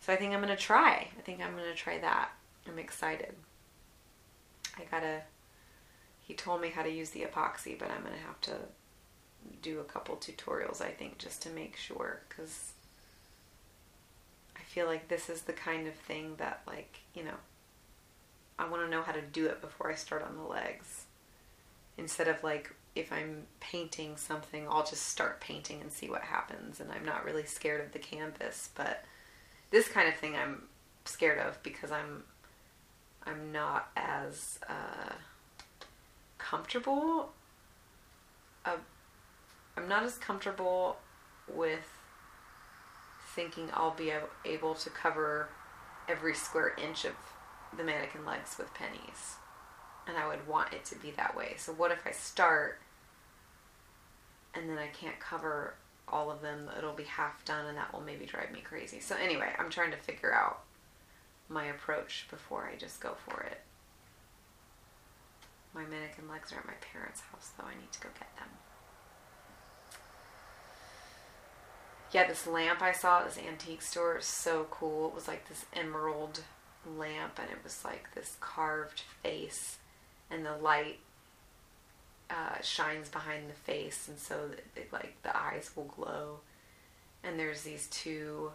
So 0.00 0.12
I 0.12 0.16
think 0.16 0.32
I'm 0.32 0.42
going 0.42 0.56
to 0.56 0.62
try. 0.62 1.08
I 1.16 1.20
think 1.22 1.40
I'm 1.40 1.56
going 1.56 1.70
to 1.70 1.74
try 1.74 1.98
that. 1.98 2.30
I'm 2.66 2.78
excited. 2.78 3.34
I 4.76 4.84
gotta. 4.90 5.22
He 6.20 6.34
told 6.34 6.60
me 6.60 6.68
how 6.68 6.82
to 6.82 6.90
use 6.90 7.10
the 7.10 7.22
epoxy, 7.22 7.78
but 7.78 7.90
I'm 7.90 8.02
to 8.02 8.10
have 8.26 8.40
to 8.42 8.56
do 9.62 9.80
a 9.80 9.84
couple 9.84 10.16
tutorials, 10.16 10.80
I 10.80 10.90
think, 10.90 11.18
just 11.18 11.42
to 11.42 11.50
make 11.50 11.76
sure 11.76 12.20
because 12.28 12.72
I 14.56 14.60
feel 14.60 14.86
like 14.86 15.08
this 15.08 15.28
is 15.28 15.42
the 15.42 15.52
kind 15.52 15.86
of 15.86 15.94
thing 15.94 16.34
that, 16.38 16.60
like, 16.66 17.00
you 17.14 17.24
know, 17.24 17.36
I 18.58 18.68
want 18.68 18.82
to 18.82 18.90
know 18.90 19.02
how 19.02 19.12
to 19.12 19.22
do 19.22 19.46
it 19.46 19.60
before 19.60 19.90
I 19.90 19.94
start 19.94 20.22
on 20.22 20.36
the 20.36 20.42
legs. 20.42 21.04
Instead 21.96 22.28
of 22.28 22.42
like, 22.42 22.74
if 22.94 23.12
I'm 23.12 23.44
painting 23.60 24.16
something, 24.16 24.66
I'll 24.68 24.84
just 24.84 25.06
start 25.08 25.40
painting 25.40 25.80
and 25.80 25.92
see 25.92 26.10
what 26.10 26.22
happens. 26.22 26.80
And 26.80 26.90
I'm 26.90 27.04
not 27.04 27.24
really 27.24 27.44
scared 27.44 27.84
of 27.84 27.92
the 27.92 27.98
canvas, 27.98 28.70
but 28.74 29.04
this 29.70 29.88
kind 29.88 30.08
of 30.08 30.16
thing 30.16 30.34
I'm 30.34 30.62
scared 31.04 31.38
of 31.38 31.62
because 31.62 31.90
I'm 31.90 32.24
I'm 33.24 33.52
not 33.52 33.90
as 33.96 34.58
uh, 34.68 35.12
comfortable 36.38 37.30
I'm 39.78 39.88
not 39.88 40.02
as 40.02 40.18
comfortable 40.18 40.96
with 41.46 41.86
thinking 43.34 43.70
I'll 43.72 43.94
be 43.94 44.12
able 44.44 44.74
to 44.74 44.90
cover 44.90 45.50
every 46.08 46.34
square 46.34 46.74
inch 46.82 47.04
of 47.04 47.12
the 47.76 47.84
mannequin 47.84 48.26
legs 48.26 48.56
with 48.58 48.74
pennies. 48.74 49.36
And 50.08 50.16
I 50.16 50.26
would 50.26 50.48
want 50.48 50.72
it 50.72 50.84
to 50.86 50.96
be 50.96 51.12
that 51.12 51.36
way. 51.36 51.54
So, 51.58 51.72
what 51.72 51.92
if 51.92 52.04
I 52.04 52.10
start 52.10 52.80
and 54.52 54.68
then 54.68 54.78
I 54.78 54.88
can't 54.88 55.20
cover 55.20 55.74
all 56.08 56.30
of 56.32 56.40
them? 56.40 56.68
It'll 56.76 56.92
be 56.92 57.04
half 57.04 57.44
done 57.44 57.66
and 57.66 57.78
that 57.78 57.92
will 57.92 58.00
maybe 58.00 58.26
drive 58.26 58.50
me 58.50 58.60
crazy. 58.60 58.98
So, 58.98 59.14
anyway, 59.14 59.52
I'm 59.60 59.70
trying 59.70 59.92
to 59.92 59.96
figure 59.96 60.34
out 60.34 60.64
my 61.48 61.66
approach 61.66 62.26
before 62.30 62.68
I 62.72 62.76
just 62.76 63.00
go 63.00 63.14
for 63.28 63.42
it. 63.42 63.60
My 65.72 65.84
mannequin 65.84 66.28
legs 66.28 66.52
are 66.52 66.56
at 66.56 66.66
my 66.66 66.72
parents' 66.92 67.22
house, 67.30 67.52
though. 67.56 67.66
I 67.66 67.78
need 67.78 67.92
to 67.92 68.00
go 68.00 68.08
get 68.18 68.34
them. 68.36 68.48
Yeah, 72.12 72.26
this 72.26 72.46
lamp 72.46 72.82
I 72.82 72.92
saw 72.92 73.20
at 73.20 73.26
this 73.26 73.38
antique 73.38 73.82
store 73.82 74.18
is 74.18 74.24
so 74.24 74.66
cool. 74.70 75.08
It 75.08 75.14
was 75.14 75.28
like 75.28 75.48
this 75.48 75.66
emerald 75.74 76.40
lamp, 76.96 77.38
and 77.38 77.50
it 77.50 77.62
was 77.62 77.84
like 77.84 78.14
this 78.14 78.36
carved 78.40 79.02
face, 79.22 79.78
and 80.30 80.44
the 80.44 80.56
light 80.56 80.98
uh, 82.30 82.60
shines 82.62 83.08
behind 83.08 83.48
the 83.48 83.54
face, 83.54 84.08
and 84.08 84.18
so 84.18 84.50
it, 84.76 84.92
like 84.92 85.16
the 85.22 85.36
eyes 85.36 85.70
will 85.76 85.84
glow. 85.84 86.40
And 87.24 87.38
there's 87.38 87.62
these 87.62 87.88
two 87.88 88.52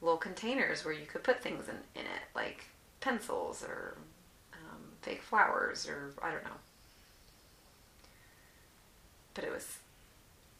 little 0.00 0.18
containers 0.18 0.84
where 0.84 0.94
you 0.94 1.06
could 1.06 1.22
put 1.22 1.42
things 1.42 1.68
in, 1.68 1.76
in 1.94 2.06
it, 2.06 2.22
like 2.34 2.64
pencils 3.00 3.62
or 3.62 3.96
um, 4.52 4.80
fake 5.02 5.22
flowers 5.22 5.88
or 5.88 6.12
I 6.22 6.30
don't 6.32 6.44
know. 6.44 6.50
But 9.34 9.44
it 9.44 9.52
was 9.52 9.78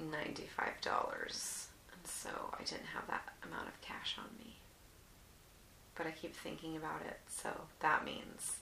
$95. 0.00 1.66
So 2.04 2.30
I 2.58 2.62
didn't 2.64 2.86
have 2.94 3.06
that 3.08 3.28
amount 3.46 3.68
of 3.68 3.80
cash 3.80 4.16
on 4.18 4.28
me. 4.38 4.56
But 5.94 6.06
I 6.06 6.10
keep 6.10 6.34
thinking 6.34 6.76
about 6.76 7.02
it. 7.06 7.20
So 7.28 7.48
that 7.80 8.04
means 8.04 8.56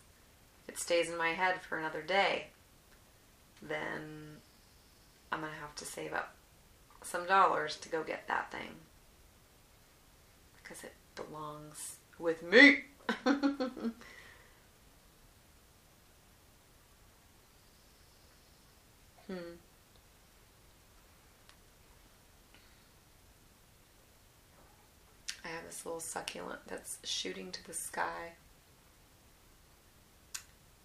if 0.66 0.74
it 0.74 0.78
stays 0.78 1.08
in 1.08 1.16
my 1.16 1.30
head 1.30 1.60
for 1.62 1.78
another 1.78 2.02
day, 2.02 2.46
then 3.62 4.38
I'm 5.32 5.40
to 5.52 5.58
have 5.60 5.74
to 5.76 5.84
save 5.84 6.12
up 6.12 6.34
some 7.02 7.26
dollars 7.26 7.76
to 7.76 7.88
go 7.88 8.02
get 8.02 8.26
that 8.28 8.50
thing. 8.50 8.74
Because 10.62 10.84
it 10.84 10.94
belongs 11.14 11.96
with 12.18 12.42
me. 12.42 12.80
hmm. 13.24 13.34
I 25.44 25.48
have 25.48 25.64
little 25.84 26.00
succulent 26.00 26.60
that's 26.66 26.98
shooting 27.04 27.50
to 27.52 27.66
the 27.66 27.74
sky. 27.74 28.32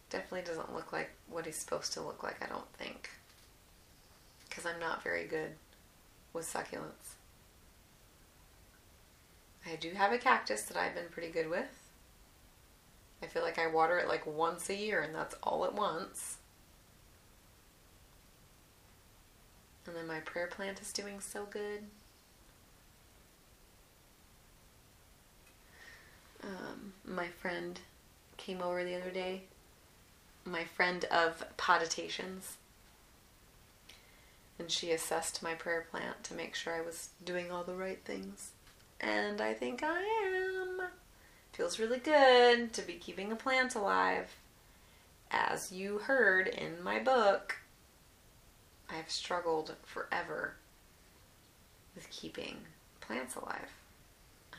Definitely 0.09 0.43
doesn't 0.43 0.73
look 0.73 0.93
like 0.93 1.11
what 1.29 1.45
he's 1.45 1.57
supposed 1.57 1.93
to 1.93 2.01
look 2.01 2.23
like, 2.23 2.43
I 2.43 2.47
don't 2.47 2.71
think. 2.73 3.09
Because 4.47 4.65
I'm 4.65 4.79
not 4.79 5.03
very 5.03 5.25
good 5.25 5.51
with 6.33 6.51
succulents. 6.51 7.15
I 9.65 9.75
do 9.75 9.91
have 9.91 10.11
a 10.11 10.17
cactus 10.17 10.61
that 10.63 10.77
I've 10.77 10.93
been 10.93 11.09
pretty 11.09 11.29
good 11.29 11.49
with. 11.49 11.89
I 13.23 13.27
feel 13.27 13.41
like 13.41 13.57
I 13.57 13.67
water 13.67 13.97
it 13.97 14.07
like 14.07 14.25
once 14.25 14.69
a 14.69 14.75
year 14.75 15.01
and 15.01 15.15
that's 15.15 15.35
all 15.41 15.65
at 15.65 15.73
once. 15.73 16.37
And 19.87 19.95
then 19.95 20.07
my 20.07 20.19
prayer 20.19 20.47
plant 20.47 20.81
is 20.81 20.93
doing 20.93 21.19
so 21.19 21.45
good. 21.49 21.83
Um, 26.45 26.93
my 27.05 27.27
friend 27.27 27.79
came 28.37 28.61
over 28.61 28.83
the 28.83 28.95
other 28.95 29.09
day. 29.09 29.43
My 30.45 30.63
friend 30.63 31.05
of 31.05 31.43
poditations. 31.57 32.53
And 34.59 34.69
she 34.69 34.91
assessed 34.91 35.43
my 35.43 35.53
prayer 35.53 35.85
plant 35.89 36.23
to 36.25 36.33
make 36.33 36.55
sure 36.55 36.73
I 36.73 36.81
was 36.81 37.09
doing 37.23 37.51
all 37.51 37.63
the 37.63 37.75
right 37.75 37.99
things. 38.05 38.51
And 39.01 39.41
I 39.41 39.53
think 39.53 39.81
I 39.83 40.01
am. 40.01 40.81
Feels 41.51 41.79
really 41.79 41.99
good 41.99 42.73
to 42.73 42.81
be 42.81 42.93
keeping 42.93 43.31
a 43.31 43.35
plant 43.35 43.75
alive. 43.75 44.35
As 45.31 45.71
you 45.71 45.97
heard 45.97 46.47
in 46.47 46.81
my 46.83 46.99
book, 46.99 47.57
I've 48.89 49.09
struggled 49.09 49.75
forever 49.83 50.55
with 51.95 52.09
keeping 52.09 52.57
plants 53.01 53.35
alive. 53.35 53.71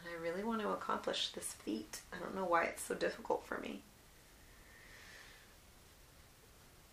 And 0.06 0.14
I 0.14 0.22
really 0.22 0.44
want 0.44 0.60
to 0.60 0.68
accomplish 0.70 1.30
this 1.30 1.52
feat. 1.52 2.00
I 2.12 2.18
don't 2.18 2.34
know 2.34 2.44
why 2.44 2.64
it's 2.64 2.82
so 2.82 2.94
difficult 2.94 3.44
for 3.44 3.58
me. 3.58 3.82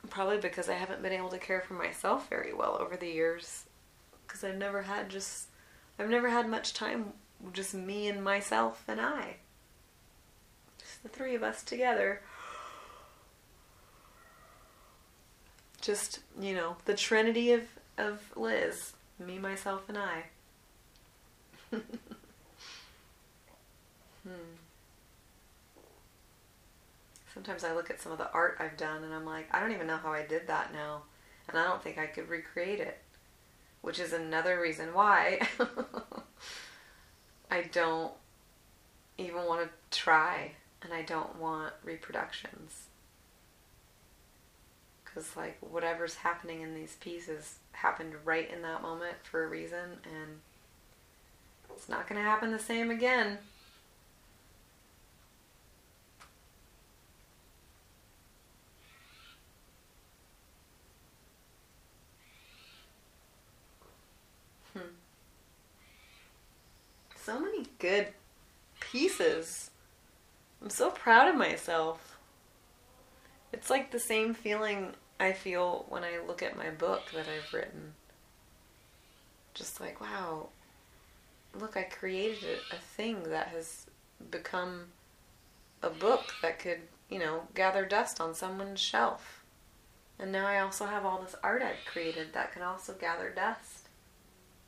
Probably 0.10 0.38
because 0.38 0.68
I 0.70 0.74
haven't 0.74 1.02
been 1.02 1.14
able 1.14 1.30
to 1.30 1.38
care 1.38 1.62
for 1.62 1.76
myself 1.76 2.30
very 2.30 2.54
well 2.54 2.78
over 2.80 2.96
the 2.96 3.08
years. 3.08 3.66
Because 4.26 4.44
I've 4.44 4.58
never 4.58 4.82
had 4.82 5.10
just, 5.10 5.48
I've 6.00 6.10
never 6.10 6.30
had 6.30 6.50
much 6.50 6.74
time, 6.74 7.14
just 7.52 7.74
me 7.74 8.08
and 8.08 8.24
myself 8.24 8.84
and 8.88 9.00
I. 9.00 9.36
Just 10.80 11.04
the 11.04 11.10
three 11.10 11.36
of 11.36 11.44
us 11.44 11.62
together. 11.64 12.22
Just, 15.82 16.20
you 16.40 16.56
know, 16.56 16.78
the 16.86 16.96
trinity 16.96 17.52
of, 17.52 17.64
of 17.98 18.22
Liz. 18.36 18.94
Me, 19.20 19.38
myself, 19.38 19.84
and 19.88 19.98
I. 19.98 20.24
hmm. 24.24 24.56
Sometimes 27.34 27.64
I 27.64 27.74
look 27.74 27.90
at 27.90 28.00
some 28.02 28.12
of 28.12 28.18
the 28.18 28.32
art 28.32 28.58
I've 28.60 28.78
done 28.78 29.04
and 29.04 29.14
I'm 29.14 29.26
like, 29.26 29.48
I 29.52 29.60
don't 29.60 29.72
even 29.72 29.88
know 29.88 29.98
how 29.98 30.14
I 30.14 30.24
did 30.26 30.48
that 30.48 30.72
now. 30.74 31.04
And 31.48 31.58
I 31.58 31.64
don't 31.64 31.82
think 31.84 31.98
I 31.98 32.06
could 32.06 32.30
recreate 32.30 32.80
it. 32.80 33.00
Which 33.82 34.00
is 34.00 34.14
another 34.14 34.62
reason 34.62 34.94
why 34.94 35.42
I 37.52 37.64
don't 37.64 38.14
even 39.18 39.46
want 39.46 39.62
to 39.64 39.98
try 40.00 40.52
and 40.82 40.94
I 40.94 41.02
don't 41.02 41.38
want 41.40 41.74
reproductions. 41.84 42.88
Because, 45.04 45.36
like, 45.38 45.58
whatever's 45.62 46.16
happening 46.16 46.62
in 46.62 46.74
these 46.74 46.96
pieces 47.00 47.60
happened 47.74 48.14
right 48.26 48.50
in 48.52 48.62
that 48.64 48.82
moment 48.82 49.16
for 49.24 49.44
a 49.44 49.48
reason, 49.48 50.00
and 50.04 50.40
it's 51.76 51.88
not 51.90 52.08
going 52.08 52.20
to 52.22 52.28
happen 52.28 52.52
the 52.52 52.60
same 52.60 52.90
again. 52.90 53.38
Hmm. 64.74 64.80
So 67.26 67.40
many 67.40 67.68
good 67.80 68.10
pieces. 68.82 69.72
I'm 70.62 70.70
so 70.70 70.90
proud 70.90 71.30
of 71.30 71.36
myself. 71.36 72.18
It's 73.54 73.70
like 73.70 73.92
the 73.92 74.00
same 74.00 74.34
feeling 74.34 74.92
I 75.22 75.32
feel 75.32 75.86
when 75.88 76.04
I 76.04 76.20
look 76.28 76.44
at 76.44 76.58
my 76.58 76.70
book 76.70 77.04
that 77.14 77.28
I've 77.30 77.54
written. 77.54 77.94
Just 79.54 79.80
like, 79.80 80.02
wow, 80.02 80.50
look, 81.58 81.78
I 81.78 81.84
created 81.84 82.44
a, 82.44 82.76
a 82.76 82.80
thing 82.80 83.24
that 83.30 83.48
has 83.50 83.86
become 84.30 84.88
a 85.82 85.90
book 85.90 86.34
that 86.42 86.60
could, 86.60 86.82
you 87.10 87.20
know, 87.20 87.44
gather 87.56 87.86
dust 87.86 88.20
on 88.20 88.36
someone's 88.36 88.82
shelf. 88.82 89.46
And 90.20 90.34
now 90.34 90.46
I 90.46 90.60
also 90.60 90.88
have 90.88 91.06
all 91.06 91.22
this 91.22 91.36
art 91.42 91.62
I've 91.62 91.86
created 91.86 92.34
that 92.34 92.52
can 92.52 92.64
also 92.64 92.94
gather 92.94 93.30
dust 93.30 93.88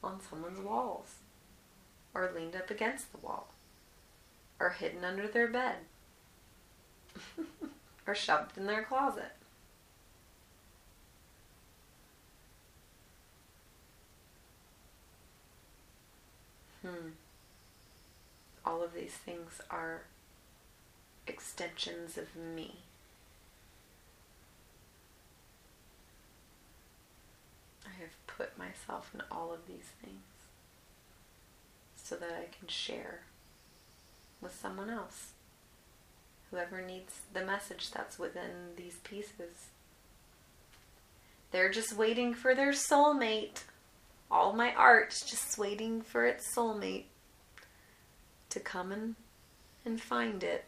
on 0.01 0.21
someone's 0.29 0.59
walls, 0.59 1.15
or 2.15 2.31
leaned 2.33 2.55
up 2.55 2.71
against 2.71 3.11
the 3.11 3.17
wall, 3.19 3.49
or 4.59 4.69
hidden 4.69 5.03
under 5.03 5.27
their 5.27 5.47
bed, 5.47 5.75
or 8.07 8.15
shoved 8.15 8.57
in 8.57 8.65
their 8.65 8.83
closet. 8.83 9.33
Hmm. 16.81 17.09
All 18.65 18.81
of 18.81 18.93
these 18.93 19.13
things 19.13 19.59
are 19.69 20.03
extensions 21.27 22.17
of 22.17 22.35
me. 22.35 22.75
I 27.85 27.89
have 27.99 28.27
put 28.27 28.57
myself 28.57 29.11
in 29.13 29.21
all 29.31 29.51
of 29.51 29.67
these 29.67 29.89
things 30.01 30.21
so 32.05 32.15
that 32.15 32.29
I 32.31 32.55
can 32.57 32.67
share 32.67 33.21
with 34.39 34.55
someone 34.55 34.91
else. 34.91 35.31
Whoever 36.51 36.81
needs 36.81 37.21
the 37.33 37.43
message 37.43 37.89
that's 37.89 38.19
within 38.19 38.75
these 38.77 38.97
pieces. 39.03 39.69
They're 41.51 41.71
just 41.71 41.97
waiting 41.97 42.35
for 42.35 42.53
their 42.53 42.71
soulmate 42.71 43.63
all 44.29 44.53
my 44.53 44.73
art 44.73 45.11
just 45.25 45.57
waiting 45.57 46.01
for 46.01 46.25
its 46.25 46.53
soulmate 46.53 47.05
to 48.49 48.59
come 48.59 48.91
and, 48.91 49.15
and 49.83 50.01
find 50.01 50.43
it. 50.43 50.65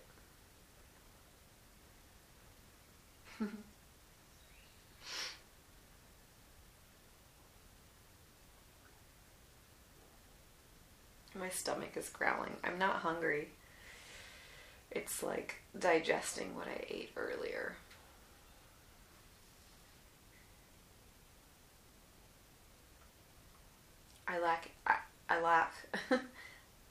My 11.40 11.50
stomach 11.50 11.96
is 11.96 12.10
growling. 12.10 12.58
I'm 12.64 12.78
not 12.78 12.98
hungry. 12.98 13.50
It's 14.92 15.22
like 15.22 15.56
digesting 15.78 16.56
what 16.56 16.68
I 16.68 16.86
ate 16.90 17.12
earlier. 17.16 17.76
I 24.28 24.40
lack 24.40 24.70
I, 24.86 24.96
I 25.30 25.40
lack 25.40 25.74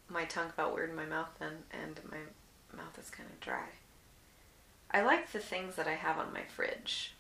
my 0.09 0.24
tongue 0.24 0.51
felt 0.57 0.74
weird 0.74 0.90
in 0.90 0.97
my 0.97 1.05
mouth 1.05 1.30
then 1.38 1.64
and 1.70 2.01
my 2.11 2.76
mouth 2.76 2.99
is 2.99 3.11
kind 3.11 3.28
of 3.30 3.40
dry. 3.40 3.66
I 4.90 5.03
like 5.03 5.32
the 5.32 5.38
things 5.38 5.74
that 5.76 5.86
I 5.88 5.94
have 5.94 6.18
on 6.18 6.32
my 6.32 6.42
fridge. 6.44 7.14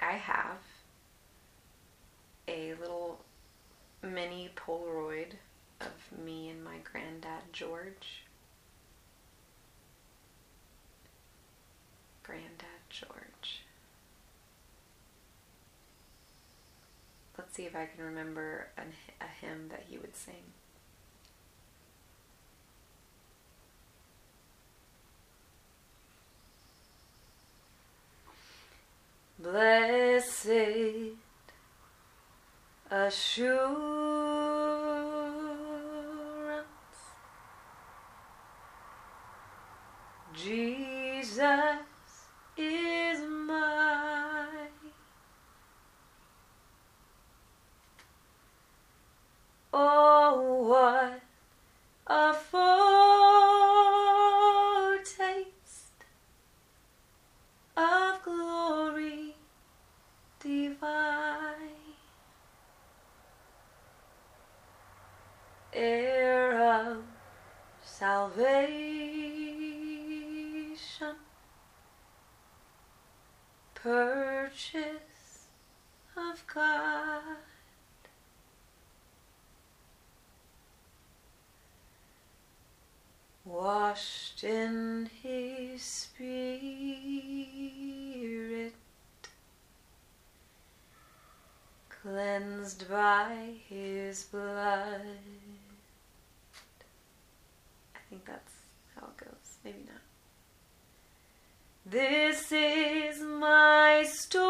I 0.00 0.12
have 0.12 0.58
a 2.46 2.74
little 2.80 3.20
mini 4.02 4.50
Polaroid 4.54 5.32
of 5.80 6.18
me 6.24 6.48
and 6.50 6.62
my 6.62 6.76
granddad 6.90 7.52
George. 7.52 8.24
Granddad 12.22 12.82
George. 12.90 13.62
Let's 17.36 17.54
see 17.54 17.64
if 17.66 17.76
I 17.76 17.86
can 17.86 18.04
remember 18.04 18.68
an, 18.76 18.92
a 19.20 19.46
hymn 19.46 19.68
that 19.70 19.84
he 19.88 19.96
would 19.96 20.16
sing. 20.16 20.34
Blessed 29.38 30.48
assurance, 32.90 34.47
Jesus 40.44 41.50
is 42.56 43.20
mine. 43.20 44.68
Oh, 49.72 50.62
what 50.68 51.20
a 52.06 52.32
foretaste 52.34 52.68
of 57.76 58.22
glory 58.22 59.34
divine. 60.38 61.58
Heir 65.72 66.62
of 66.62 66.98
salvation, 67.82 69.37
purchase 73.74 75.46
of 76.16 76.44
God. 76.52 77.22
Washed 83.44 84.44
in 84.44 85.08
His 85.22 85.82
Spirit, 85.82 86.24
cleansed 91.88 92.90
by 92.90 93.54
His 93.68 94.24
blood. 94.24 95.00
I 97.94 97.98
think 98.10 98.26
that's 98.26 98.52
how 98.94 99.06
it 99.06 99.16
goes. 99.16 99.58
Maybe 99.64 99.84
not. 99.86 100.07
This 101.90 102.52
is 102.52 103.22
my 103.22 104.04
story. 104.06 104.44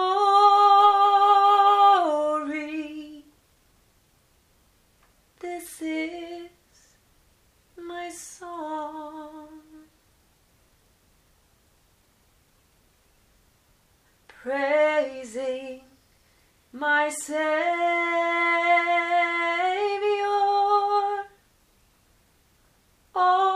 This 5.38 5.80
is 5.80 6.48
my 7.76 8.10
song. 8.10 9.50
Praising 14.26 15.82
my 16.72 17.08
Savior 17.10 17.38
all 23.14 23.47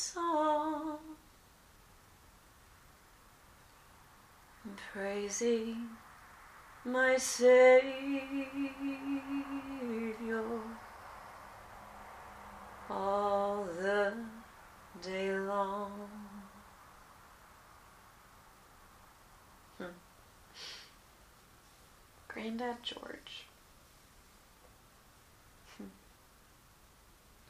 song. 0.00 0.98
Praising 4.92 5.88
my 6.84 7.16
Savior 7.16 8.22
all 12.88 13.64
the 13.80 14.14
day 15.02 15.38
long. 15.38 16.08
Hmm. 19.78 19.84
Granddad 22.28 22.82
George. 22.82 23.46
Hmm. 25.76 25.84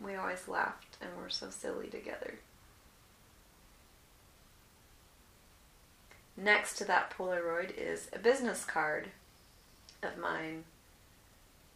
we 0.05 0.15
always 0.17 0.49
laughed 0.49 0.90
and 1.01 1.11
we're 1.17 1.29
so 1.29 1.51
silly 1.51 1.89
together. 1.89 2.35
Next 6.37 6.77
to 6.79 6.85
that 6.85 7.13
Polaroid 7.17 7.77
is 7.77 8.09
a 8.13 8.19
business 8.19 8.65
card 8.65 9.09
of 10.03 10.17
mine 10.17 10.65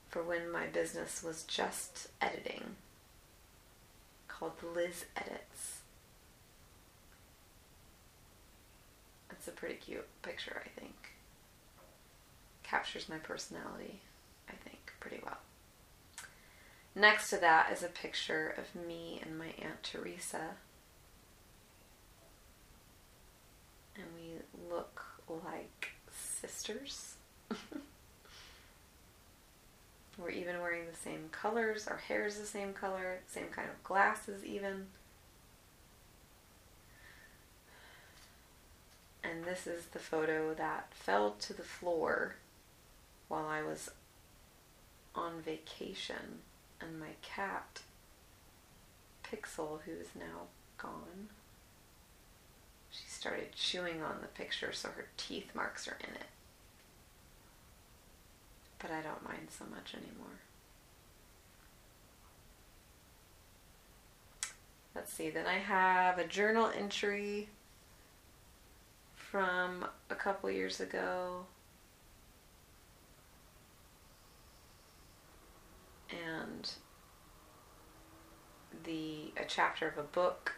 for 0.08 0.22
when 0.22 0.50
my 0.50 0.66
business 0.66 1.22
was 1.22 1.42
just 1.42 2.08
editing 2.20 2.76
called 4.28 4.52
Liz 4.74 5.04
Edits. 5.16 5.80
It's 9.30 9.48
a 9.48 9.52
pretty 9.52 9.74
cute 9.74 10.06
picture, 10.22 10.62
I 10.64 10.80
think. 10.80 10.94
Captures 12.62 13.08
my 13.08 13.18
personality, 13.18 14.00
I 14.48 14.52
think, 14.52 14.92
pretty 15.00 15.20
well. 15.22 15.38
Next 16.96 17.30
to 17.30 17.36
that 17.38 17.72
is 17.72 17.82
a 17.82 17.88
picture 17.88 18.54
of 18.56 18.74
me 18.86 19.20
and 19.24 19.36
my 19.36 19.52
Aunt 19.60 19.82
Teresa. 19.82 20.50
And 23.96 24.04
we 24.14 24.34
look 24.72 25.02
like 25.28 25.88
sisters. 26.12 27.14
We're 30.18 30.30
even 30.30 30.60
wearing 30.60 30.86
the 30.88 30.96
same 30.96 31.28
colors. 31.32 31.88
Our 31.88 31.96
hair 31.96 32.26
is 32.26 32.38
the 32.38 32.46
same 32.46 32.72
color, 32.72 33.18
same 33.26 33.48
kind 33.48 33.68
of 33.68 33.82
glasses, 33.82 34.44
even. 34.44 34.86
And 39.24 39.44
this 39.44 39.66
is 39.66 39.86
the 39.86 39.98
photo 39.98 40.54
that 40.54 40.92
fell 40.92 41.32
to 41.40 41.52
the 41.52 41.62
floor 41.62 42.36
while 43.26 43.46
I 43.46 43.62
was 43.62 43.90
on 45.16 45.40
vacation. 45.44 46.42
And 46.84 47.00
my 47.00 47.14
cat, 47.22 47.80
Pixel, 49.24 49.80
who 49.86 49.92
is 49.92 50.08
now 50.14 50.48
gone, 50.76 51.30
she 52.90 53.08
started 53.08 53.52
chewing 53.54 54.02
on 54.02 54.18
the 54.20 54.28
picture, 54.28 54.72
so 54.72 54.90
her 54.90 55.06
teeth 55.16 55.54
marks 55.54 55.88
are 55.88 55.96
in 56.06 56.14
it 56.14 56.28
but 58.84 58.92
I 58.92 59.00
don't 59.00 59.24
mind 59.24 59.48
so 59.48 59.64
much 59.70 59.94
anymore. 59.94 60.40
Let's 64.94 65.10
see, 65.10 65.30
then 65.30 65.46
I 65.46 65.54
have 65.54 66.18
a 66.18 66.26
journal 66.26 66.70
entry 66.76 67.48
from 69.16 69.86
a 70.10 70.14
couple 70.14 70.50
years 70.50 70.80
ago. 70.80 71.46
And 76.10 76.70
the 78.84 79.32
a 79.36 79.44
chapter 79.46 79.88
of 79.88 79.98
a 79.98 80.02
book, 80.02 80.54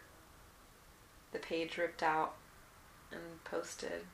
the 1.32 1.38
page 1.38 1.78
ripped 1.78 2.02
out 2.02 2.34
and 3.12 3.42
posted. 3.44 4.04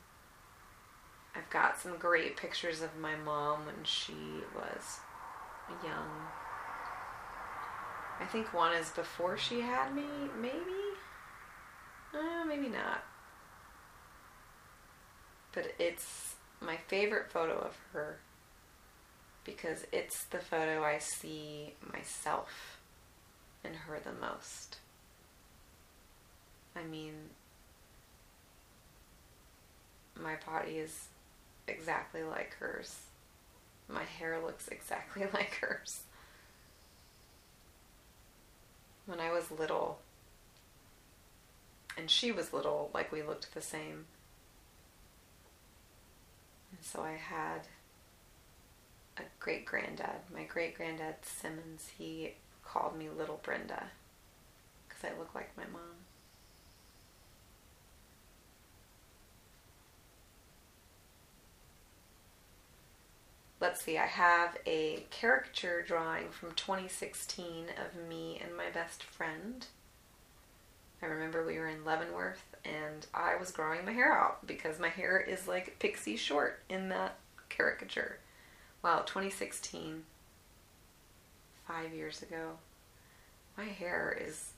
I've 1.34 1.48
got 1.50 1.78
some 1.78 1.96
great 1.96 2.36
pictures 2.36 2.82
of 2.82 2.96
my 2.98 3.16
mom 3.16 3.64
when 3.66 3.84
she 3.84 4.14
was 4.54 5.00
young. 5.82 6.28
I 8.20 8.26
think 8.26 8.52
one 8.52 8.74
is 8.74 8.90
before 8.90 9.38
she 9.38 9.60
had 9.60 9.94
me, 9.94 10.04
maybe? 10.40 10.56
Uh, 12.14 12.44
maybe 12.44 12.68
not. 12.68 13.02
But 15.52 15.74
it's 15.78 16.34
my 16.60 16.76
favorite 16.76 17.30
photo 17.30 17.54
of 17.58 17.76
her 17.92 18.20
because 19.44 19.84
it's 19.92 20.24
the 20.24 20.38
photo 20.38 20.82
I 20.84 20.98
see 20.98 21.74
myself 21.92 22.78
in 23.64 23.74
her 23.74 23.98
the 24.02 24.12
most. 24.12 24.78
I 26.76 26.82
mean, 26.84 27.14
my 30.20 30.36
body 30.46 30.78
is 30.78 31.08
exactly 31.68 32.22
like 32.22 32.54
hers. 32.58 32.96
My 33.88 34.04
hair 34.04 34.40
looks 34.40 34.68
exactly 34.68 35.26
like 35.32 35.54
hers. 35.60 36.02
When 39.06 39.20
I 39.20 39.30
was 39.32 39.50
little, 39.50 39.98
And 41.96 42.10
she 42.10 42.32
was 42.32 42.52
little, 42.52 42.90
like 42.94 43.12
we 43.12 43.22
looked 43.22 43.52
the 43.54 43.60
same. 43.60 44.06
And 46.70 46.80
so 46.82 47.02
I 47.02 47.12
had 47.12 47.68
great 49.42 49.66
granddad, 49.66 50.20
my 50.32 50.44
great 50.44 50.76
granddad 50.76 51.16
Simmons, 51.22 51.90
he 51.98 52.34
called 52.64 52.96
me 52.96 53.08
Little 53.08 53.40
Brenda 53.42 53.90
because 54.88 55.04
I 55.04 55.18
look 55.18 55.34
like 55.34 55.56
my 55.56 55.64
mom. 55.72 55.82
let's 63.62 63.84
see, 63.84 63.96
I 63.96 64.06
have 64.06 64.58
a 64.66 65.04
caricature 65.10 65.82
drawing 65.86 66.30
from 66.30 66.50
2016 66.56 67.66
of 67.78 68.08
me 68.08 68.42
and 68.44 68.56
my 68.56 68.70
best 68.70 69.04
friend. 69.04 69.64
I 71.00 71.06
remember 71.06 71.46
we 71.46 71.60
were 71.60 71.68
in 71.68 71.84
Leavenworth 71.84 72.44
and 72.64 73.06
I 73.14 73.36
was 73.36 73.52
growing 73.52 73.84
my 73.84 73.92
hair 73.92 74.12
out 74.12 74.44
because 74.48 74.80
my 74.80 74.88
hair 74.88 75.20
is 75.20 75.46
like 75.46 75.78
pixie 75.78 76.16
short 76.16 76.60
in 76.68 76.88
that 76.88 77.18
caricature. 77.48 78.18
Wow, 78.82 79.04
2016, 79.06 80.02
five 81.68 81.94
years 81.94 82.20
ago. 82.20 82.58
My 83.56 83.64
hair 83.64 84.18
is 84.20 84.52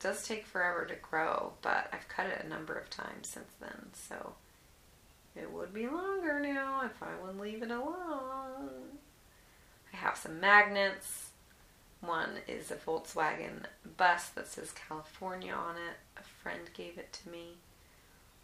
does 0.00 0.26
take 0.26 0.46
forever 0.46 0.86
to 0.86 0.94
grow, 0.94 1.52
but 1.60 1.88
I've 1.92 2.08
cut 2.08 2.26
it 2.26 2.42
a 2.44 2.48
number 2.48 2.74
of 2.74 2.88
times 2.88 3.28
since 3.28 3.50
then, 3.60 3.90
so 3.92 4.32
it 5.34 5.52
would 5.52 5.74
be 5.74 5.86
longer 5.86 6.40
now 6.40 6.82
if 6.84 7.02
I 7.02 7.22
would 7.22 7.38
leave 7.38 7.62
it 7.62 7.70
alone. 7.70 8.98
I 9.92 9.96
have 9.96 10.16
some 10.16 10.40
magnets. 10.40 11.30
One 12.00 12.30
is 12.48 12.70
a 12.70 12.76
Volkswagen 12.76 13.64
bus 13.96 14.28
that 14.30 14.48
says 14.48 14.72
California 14.72 15.52
on 15.52 15.76
it. 15.76 15.96
A 16.18 16.22
friend 16.22 16.62
gave 16.72 16.96
it 16.98 17.12
to 17.24 17.30
me. 17.30 17.56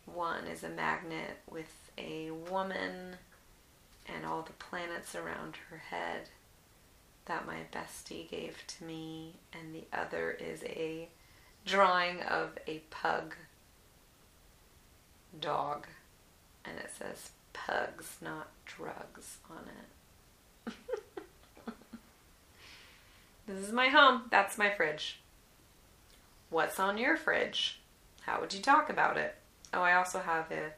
One 0.05 0.47
is 0.47 0.63
a 0.63 0.69
magnet 0.69 1.39
with 1.51 1.91
a 1.97 2.31
woman 2.31 3.17
and 4.07 4.25
all 4.25 4.43
the 4.43 4.53
planets 4.53 5.15
around 5.15 5.57
her 5.71 5.79
head 5.91 6.29
that 7.27 7.47
my 7.47 7.59
bestie 7.73 8.29
gave 8.29 8.65
to 8.67 8.85
me. 8.85 9.35
And 9.53 9.75
the 9.75 9.85
other 9.97 10.33
is 10.33 10.63
a 10.65 11.09
drawing 11.65 12.23
of 12.23 12.59
a 12.67 12.79
pug 12.91 13.37
dog 15.41 15.87
and 16.65 16.79
it 16.79 16.91
says 16.97 17.31
pugs, 17.53 18.17
not 18.21 18.49
drugs 18.65 19.39
on 19.51 19.65
it. 20.67 20.75
this 23.47 23.59
is 23.59 23.73
my 23.73 23.89
home. 23.89 24.23
That's 24.31 24.59
my 24.59 24.71
fridge. 24.71 25.21
What's 26.51 26.79
on 26.79 26.99
your 26.99 27.17
fridge? 27.17 27.81
How 28.23 28.41
would 28.41 28.55
you 28.55 28.61
talk 28.61 28.91
about 28.91 29.17
it? 29.17 29.35
Oh, 29.75 29.83
I 29.83 29.95
also 29.95 30.21
have 30.21 30.51
a 30.51 30.73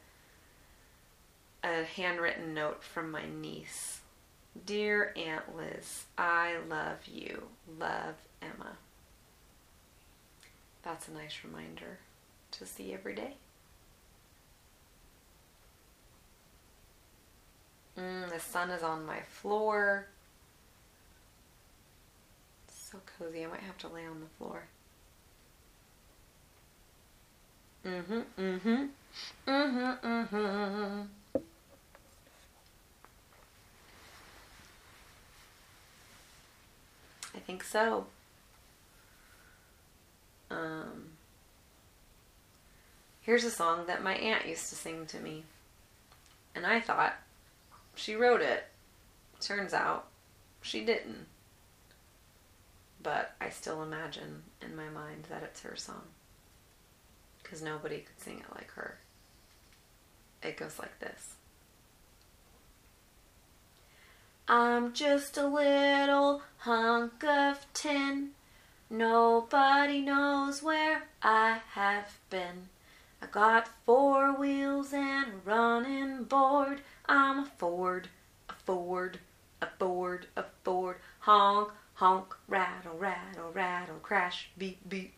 a 1.65 1.85
handwritten 1.85 2.55
note 2.55 2.83
from 2.83 3.11
my 3.11 3.25
niece. 3.27 4.01
Dear 4.67 5.15
Aunt 5.17 5.57
Liz, 5.57 6.05
I 6.17 6.57
love 6.69 6.99
you. 7.07 7.45
Love 7.79 8.15
Emma. 8.43 8.77
That's 10.83 11.09
a 11.09 11.13
nice 11.13 11.39
reminder 11.43 11.99
to 12.53 12.67
see 12.67 12.93
every 12.93 13.15
day. 13.15 13.35
Mm, 17.99 18.31
the 18.31 18.41
sun 18.41 18.71
is 18.71 18.83
on 18.83 19.07
my 19.07 19.21
floor. 19.21 20.07
so 22.69 22.99
cozy. 23.19 23.45
I 23.45 23.49
might 23.49 23.61
have 23.61 23.79
to 23.79 23.89
lay 23.89 24.07
on 24.07 24.21
the 24.21 24.27
floor. 24.39 24.65
Mm-hmm, 27.85 28.21
mm-hmm. 28.41 28.85
Mm-hmm, 29.49 30.07
mm-hmm. 30.07 31.03
I 37.35 37.39
think 37.41 37.65
so. 37.65 38.07
Um, 40.51 41.11
here's 43.21 43.45
a 43.45 43.51
song 43.51 43.87
that 43.87 44.05
my 44.05 44.15
aunt 44.15 44.47
used 44.47 44.69
to 44.69 44.75
sing 44.75 45.07
to 45.07 45.19
me. 45.19 45.45
And 46.55 46.65
I 46.65 46.81
thought, 46.81 47.15
she 47.95 48.15
wrote 48.15 48.41
it. 48.41 48.67
Turns 49.41 49.75
out 49.75 50.07
she 50.63 50.85
didn't. 50.85 51.27
But 53.03 53.35
I 53.41 53.51
still 53.51 53.83
imagine 53.83 54.45
in 54.63 54.77
my 54.77 54.89
mind 54.89 55.27
that 55.29 55.43
it's 55.43 55.63
her 55.63 55.77
song. 55.77 56.03
Because 57.43 57.61
nobody 57.61 57.99
could 57.99 58.21
sing 58.21 58.39
it 58.39 58.55
like 58.55 58.71
her. 58.73 58.99
It 60.43 60.57
goes 60.57 60.79
like 60.79 60.99
this 61.01 61.34
I'm 64.47 64.93
just 64.93 65.39
a 65.39 65.47
little 65.47 66.43
hunk 66.59 67.25
of 67.25 67.67
tin. 67.73 68.33
Nobody 68.91 70.03
knows 70.03 70.63
where 70.63 71.05
I 71.23 71.61
have 71.73 72.19
been. 72.29 72.69
I 73.23 73.27
got 73.27 73.69
four 73.87 74.39
wheels 74.39 74.93
and 74.93 75.33
a 75.33 75.37
running 75.47 76.25
board. 76.25 76.83
I'm 77.07 77.39
a 77.39 77.47
Ford, 77.57 78.09
a 78.51 78.53
Ford, 78.53 79.19
a 79.63 79.67
Ford, 79.79 80.27
a 80.37 80.45
Ford. 80.63 80.97
Honk, 81.21 81.73
honk, 81.95 82.37
rattle, 82.47 82.99
rattle, 82.99 83.51
rattle, 83.51 83.97
crash, 84.03 84.51
beep, 84.59 84.87
beep. 84.87 85.15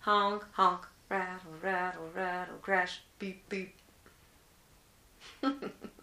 Honk, 0.00 0.44
honk, 0.52 0.86
rattle, 1.08 1.52
rattle, 1.60 2.10
rattle, 2.14 2.58
crash, 2.62 3.00
beep, 3.18 3.48
beep. 3.48 3.74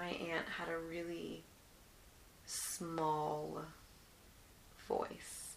My 0.00 0.08
aunt 0.08 0.46
had 0.56 0.70
a 0.70 0.78
really 0.78 1.42
small 2.46 3.66
voice. 4.88 5.56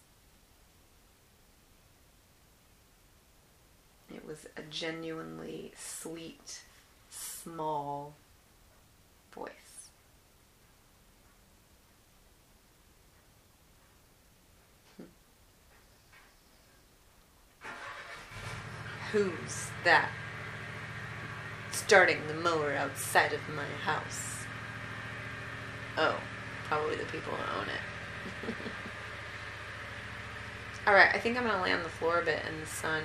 It 4.14 4.26
was 4.26 4.44
a 4.58 4.62
genuinely 4.68 5.72
sweet 5.78 6.60
small 7.08 8.12
voice. 9.32 9.48
Who's 19.10 19.70
that? 19.84 20.10
Starting 21.72 22.18
the 22.26 22.34
mower 22.34 22.74
outside 22.74 23.32
of 23.32 23.40
my 23.48 23.64
house. 23.84 24.33
Oh, 25.96 26.18
probably 26.64 26.96
the 26.96 27.04
people 27.04 27.32
who 27.32 27.60
own 27.60 27.66
it. 27.68 28.54
Alright, 30.86 31.14
I 31.14 31.18
think 31.18 31.38
I'm 31.38 31.44
gonna 31.44 31.62
lay 31.62 31.72
on 31.72 31.82
the 31.82 31.88
floor 31.88 32.20
a 32.20 32.24
bit 32.24 32.42
in 32.48 32.60
the 32.60 32.66
sun. 32.66 33.02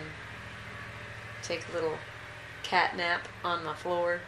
Take 1.43 1.63
a 1.69 1.73
little 1.73 1.97
cat 2.63 2.95
nap 2.95 3.27
on 3.43 3.63
my 3.63 3.73
floor. 3.73 4.19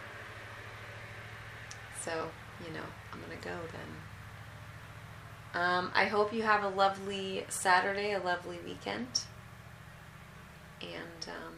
So, 2.02 2.30
you 2.66 2.74
know, 2.74 2.86
I'm 3.14 3.20
going 3.20 3.38
to 3.40 3.48
go 3.48 3.56
then. 5.54 5.62
Um, 5.62 5.92
I 5.94 6.06
hope 6.06 6.34
you 6.34 6.42
have 6.42 6.64
a 6.64 6.70
lovely 6.70 7.46
Saturday, 7.50 8.14
a 8.14 8.20
lovely 8.20 8.58
weekend. 8.66 9.22
And 10.82 11.28
um, 11.28 11.54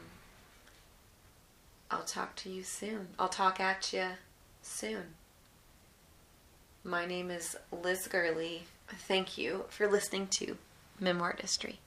I'll 1.90 2.04
talk 2.04 2.36
to 2.38 2.50
you 2.50 2.64
soon. 2.64 3.10
I'll 3.18 3.30
talk 3.30 3.62
at 3.62 3.94
you 3.94 4.08
soon. 4.62 5.16
My 6.86 7.06
name 7.06 7.32
is 7.32 7.56
Liz 7.72 8.08
Gurley. 8.08 8.64
Thank 8.90 9.38
you 9.38 9.66
for 9.70 9.90
listening 9.90 10.28
to 10.32 10.58
Memoir 11.00 11.30
Artistry. 11.30 11.80